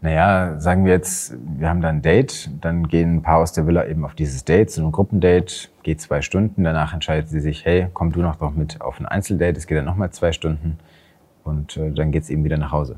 Naja, 0.00 0.60
sagen 0.60 0.84
wir 0.84 0.92
jetzt, 0.92 1.34
wir 1.58 1.68
haben 1.68 1.80
da 1.80 1.88
ein 1.88 2.02
Date, 2.02 2.50
dann 2.60 2.86
gehen 2.86 3.16
ein 3.16 3.22
paar 3.22 3.38
aus 3.38 3.52
der 3.52 3.66
Villa 3.66 3.84
eben 3.84 4.04
auf 4.04 4.14
dieses 4.14 4.44
Date, 4.44 4.70
so 4.70 4.84
ein 4.84 4.92
Gruppendate, 4.92 5.68
geht 5.82 6.00
zwei 6.00 6.22
Stunden, 6.22 6.62
danach 6.62 6.94
entscheidet 6.94 7.28
sie 7.28 7.40
sich, 7.40 7.64
hey, 7.64 7.88
komm 7.92 8.12
du 8.12 8.20
noch, 8.20 8.38
mit 8.54 8.80
auf 8.80 9.00
ein 9.00 9.06
Einzeldate, 9.06 9.58
es 9.58 9.66
geht 9.66 9.76
dann 9.76 9.84
nochmal 9.84 10.10
zwei 10.10 10.30
Stunden 10.30 10.78
und 11.42 11.76
äh, 11.76 11.90
dann 11.90 12.12
geht's 12.12 12.30
eben 12.30 12.44
wieder 12.44 12.58
nach 12.58 12.70
Hause. 12.70 12.96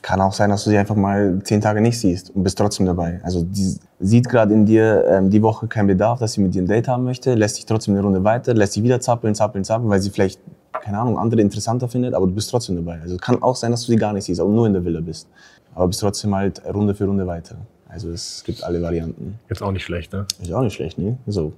Kann 0.00 0.20
auch 0.20 0.32
sein, 0.32 0.50
dass 0.50 0.64
du 0.64 0.70
sie 0.70 0.78
einfach 0.78 0.96
mal 0.96 1.40
zehn 1.44 1.60
Tage 1.60 1.80
nicht 1.80 2.00
siehst 2.00 2.30
und 2.34 2.42
bist 2.42 2.58
trotzdem 2.58 2.86
dabei. 2.86 3.20
Also 3.22 3.44
die 3.44 3.76
sieht 4.00 4.28
gerade 4.28 4.54
in 4.54 4.64
dir 4.64 5.04
ähm, 5.08 5.30
die 5.30 5.42
Woche 5.42 5.68
keinen 5.68 5.86
Bedarf, 5.86 6.18
dass 6.18 6.32
sie 6.32 6.40
mit 6.40 6.54
dir 6.54 6.62
ein 6.62 6.66
Date 6.66 6.88
haben 6.88 7.04
möchte, 7.04 7.34
lässt 7.34 7.58
dich 7.58 7.66
trotzdem 7.66 7.94
eine 7.94 8.02
Runde 8.02 8.24
weiter, 8.24 8.54
lässt 8.54 8.74
dich 8.74 8.82
wieder 8.82 9.00
zappeln, 9.00 9.34
zappeln, 9.34 9.64
zappeln, 9.64 9.90
weil 9.90 10.00
sie 10.00 10.10
vielleicht, 10.10 10.40
keine 10.72 10.98
Ahnung, 10.98 11.18
andere 11.18 11.40
interessanter 11.42 11.88
findet, 11.88 12.14
aber 12.14 12.26
du 12.26 12.32
bist 12.32 12.50
trotzdem 12.50 12.76
dabei. 12.76 13.00
Also 13.02 13.16
kann 13.18 13.42
auch 13.42 13.54
sein, 13.54 13.70
dass 13.70 13.82
du 13.84 13.92
sie 13.92 13.98
gar 13.98 14.12
nicht 14.12 14.24
siehst, 14.24 14.40
aber 14.40 14.50
nur 14.50 14.66
in 14.66 14.72
der 14.72 14.84
Villa 14.84 15.00
bist. 15.00 15.28
Aber 15.74 15.88
bist 15.88 16.00
trotzdem 16.00 16.34
halt 16.34 16.62
Runde 16.66 16.94
für 16.94 17.04
Runde 17.06 17.26
weiter. 17.26 17.56
Also 17.88 18.10
es 18.10 18.42
gibt 18.44 18.62
alle 18.64 18.80
Varianten. 18.82 19.38
Jetzt 19.48 19.62
auch 19.62 19.72
nicht 19.72 19.84
schlecht, 19.84 20.12
ne? 20.12 20.26
Ist 20.40 20.52
auch 20.52 20.62
nicht 20.62 20.74
schlecht, 20.74 20.98
ne? 20.98 21.18
So. 21.26 21.52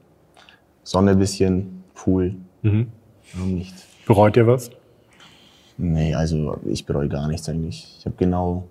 Sonne 0.82 1.12
ein 1.12 1.18
bisschen, 1.18 1.84
Pool. 1.94 2.34
Warum 2.62 3.54
nicht? 3.54 3.74
Bereut 4.06 4.36
ihr 4.36 4.46
was? 4.46 4.70
Nee, 5.76 6.14
also 6.14 6.58
ich 6.66 6.84
bereue 6.86 7.08
gar 7.08 7.26
nichts 7.28 7.48
eigentlich. 7.48 7.96
Ich 7.98 8.06
habe 8.06 8.14
genau 8.18 8.64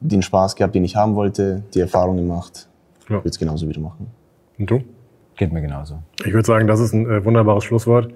den 0.00 0.22
Spaß 0.22 0.54
gehabt, 0.56 0.74
den 0.74 0.84
ich 0.84 0.94
haben 0.96 1.14
wollte, 1.16 1.62
die 1.74 1.80
Erfahrung 1.80 2.16
gemacht. 2.16 2.68
Ich 3.00 3.10
Ja. 3.10 3.16
würde 3.16 3.28
es 3.28 3.38
genauso 3.38 3.68
wieder 3.68 3.80
machen. 3.80 4.06
Und 4.58 4.70
du? 4.70 4.82
Geht 5.36 5.52
mir 5.52 5.60
genauso. 5.62 5.98
Ich 6.24 6.32
würde 6.32 6.46
sagen, 6.46 6.66
das 6.66 6.80
ist 6.80 6.92
ein 6.92 7.08
äh, 7.10 7.24
wunderbares 7.24 7.64
Schlusswort. 7.64 8.12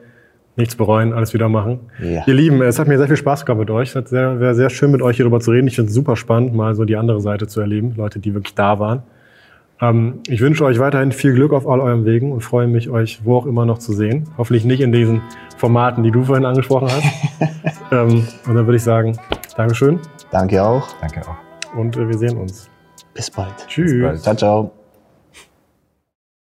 Nichts 0.56 0.76
bereuen, 0.76 1.14
alles 1.14 1.32
wieder 1.32 1.48
machen. 1.48 1.80
Ja. 1.98 2.24
Ihr 2.26 2.34
Lieben, 2.34 2.60
es 2.60 2.78
hat 2.78 2.86
mir 2.86 2.98
sehr 2.98 3.08
viel 3.08 3.16
Spaß 3.16 3.46
gemacht 3.46 3.60
mit 3.60 3.70
euch. 3.70 3.90
Es 3.90 3.96
hat 3.96 4.08
sehr, 4.08 4.38
sehr, 4.38 4.54
sehr 4.54 4.70
schön 4.70 4.90
mit 4.90 5.00
euch 5.00 5.16
hierüber 5.16 5.40
zu 5.40 5.50
reden. 5.50 5.66
Ich 5.66 5.76
finde 5.76 5.88
es 5.88 5.94
super 5.94 6.14
spannend, 6.14 6.54
mal 6.54 6.74
so 6.74 6.84
die 6.84 6.96
andere 6.96 7.20
Seite 7.20 7.46
zu 7.46 7.60
erleben. 7.60 7.94
Leute, 7.96 8.18
die 8.18 8.34
wirklich 8.34 8.54
da 8.54 8.78
waren. 8.78 9.02
Ähm, 9.80 10.20
ich 10.28 10.40
wünsche 10.40 10.64
euch 10.64 10.78
weiterhin 10.78 11.12
viel 11.12 11.34
Glück 11.34 11.52
auf 11.52 11.66
all 11.66 11.80
euren 11.80 12.04
Wegen 12.04 12.32
und 12.32 12.40
freue 12.42 12.68
mich, 12.68 12.88
euch 12.88 13.20
wo 13.24 13.36
auch 13.36 13.46
immer 13.46 13.66
noch 13.66 13.78
zu 13.78 13.92
sehen. 13.92 14.28
Hoffentlich 14.38 14.64
nicht 14.64 14.80
in 14.80 14.92
diesen 14.92 15.22
Formaten, 15.56 16.04
die 16.04 16.10
du 16.10 16.22
vorhin 16.24 16.44
angesprochen 16.44 16.88
hast. 16.88 17.04
ähm, 17.92 18.26
und 18.46 18.54
dann 18.54 18.66
würde 18.66 18.76
ich 18.76 18.82
sagen, 18.82 19.18
Dankeschön 19.56 19.98
Danke 20.30 20.62
auch. 20.62 20.86
Danke 21.00 21.22
auch. 21.22 21.76
und 21.76 21.96
äh, 21.96 22.08
wir 22.08 22.16
sehen 22.16 22.38
uns. 22.38 22.70
Bis 23.14 23.30
bald. 23.30 23.52
Tschüss. 23.66 24.02
bald. 24.02 24.22
Ciao, 24.22 24.34
ciao. 24.36 24.81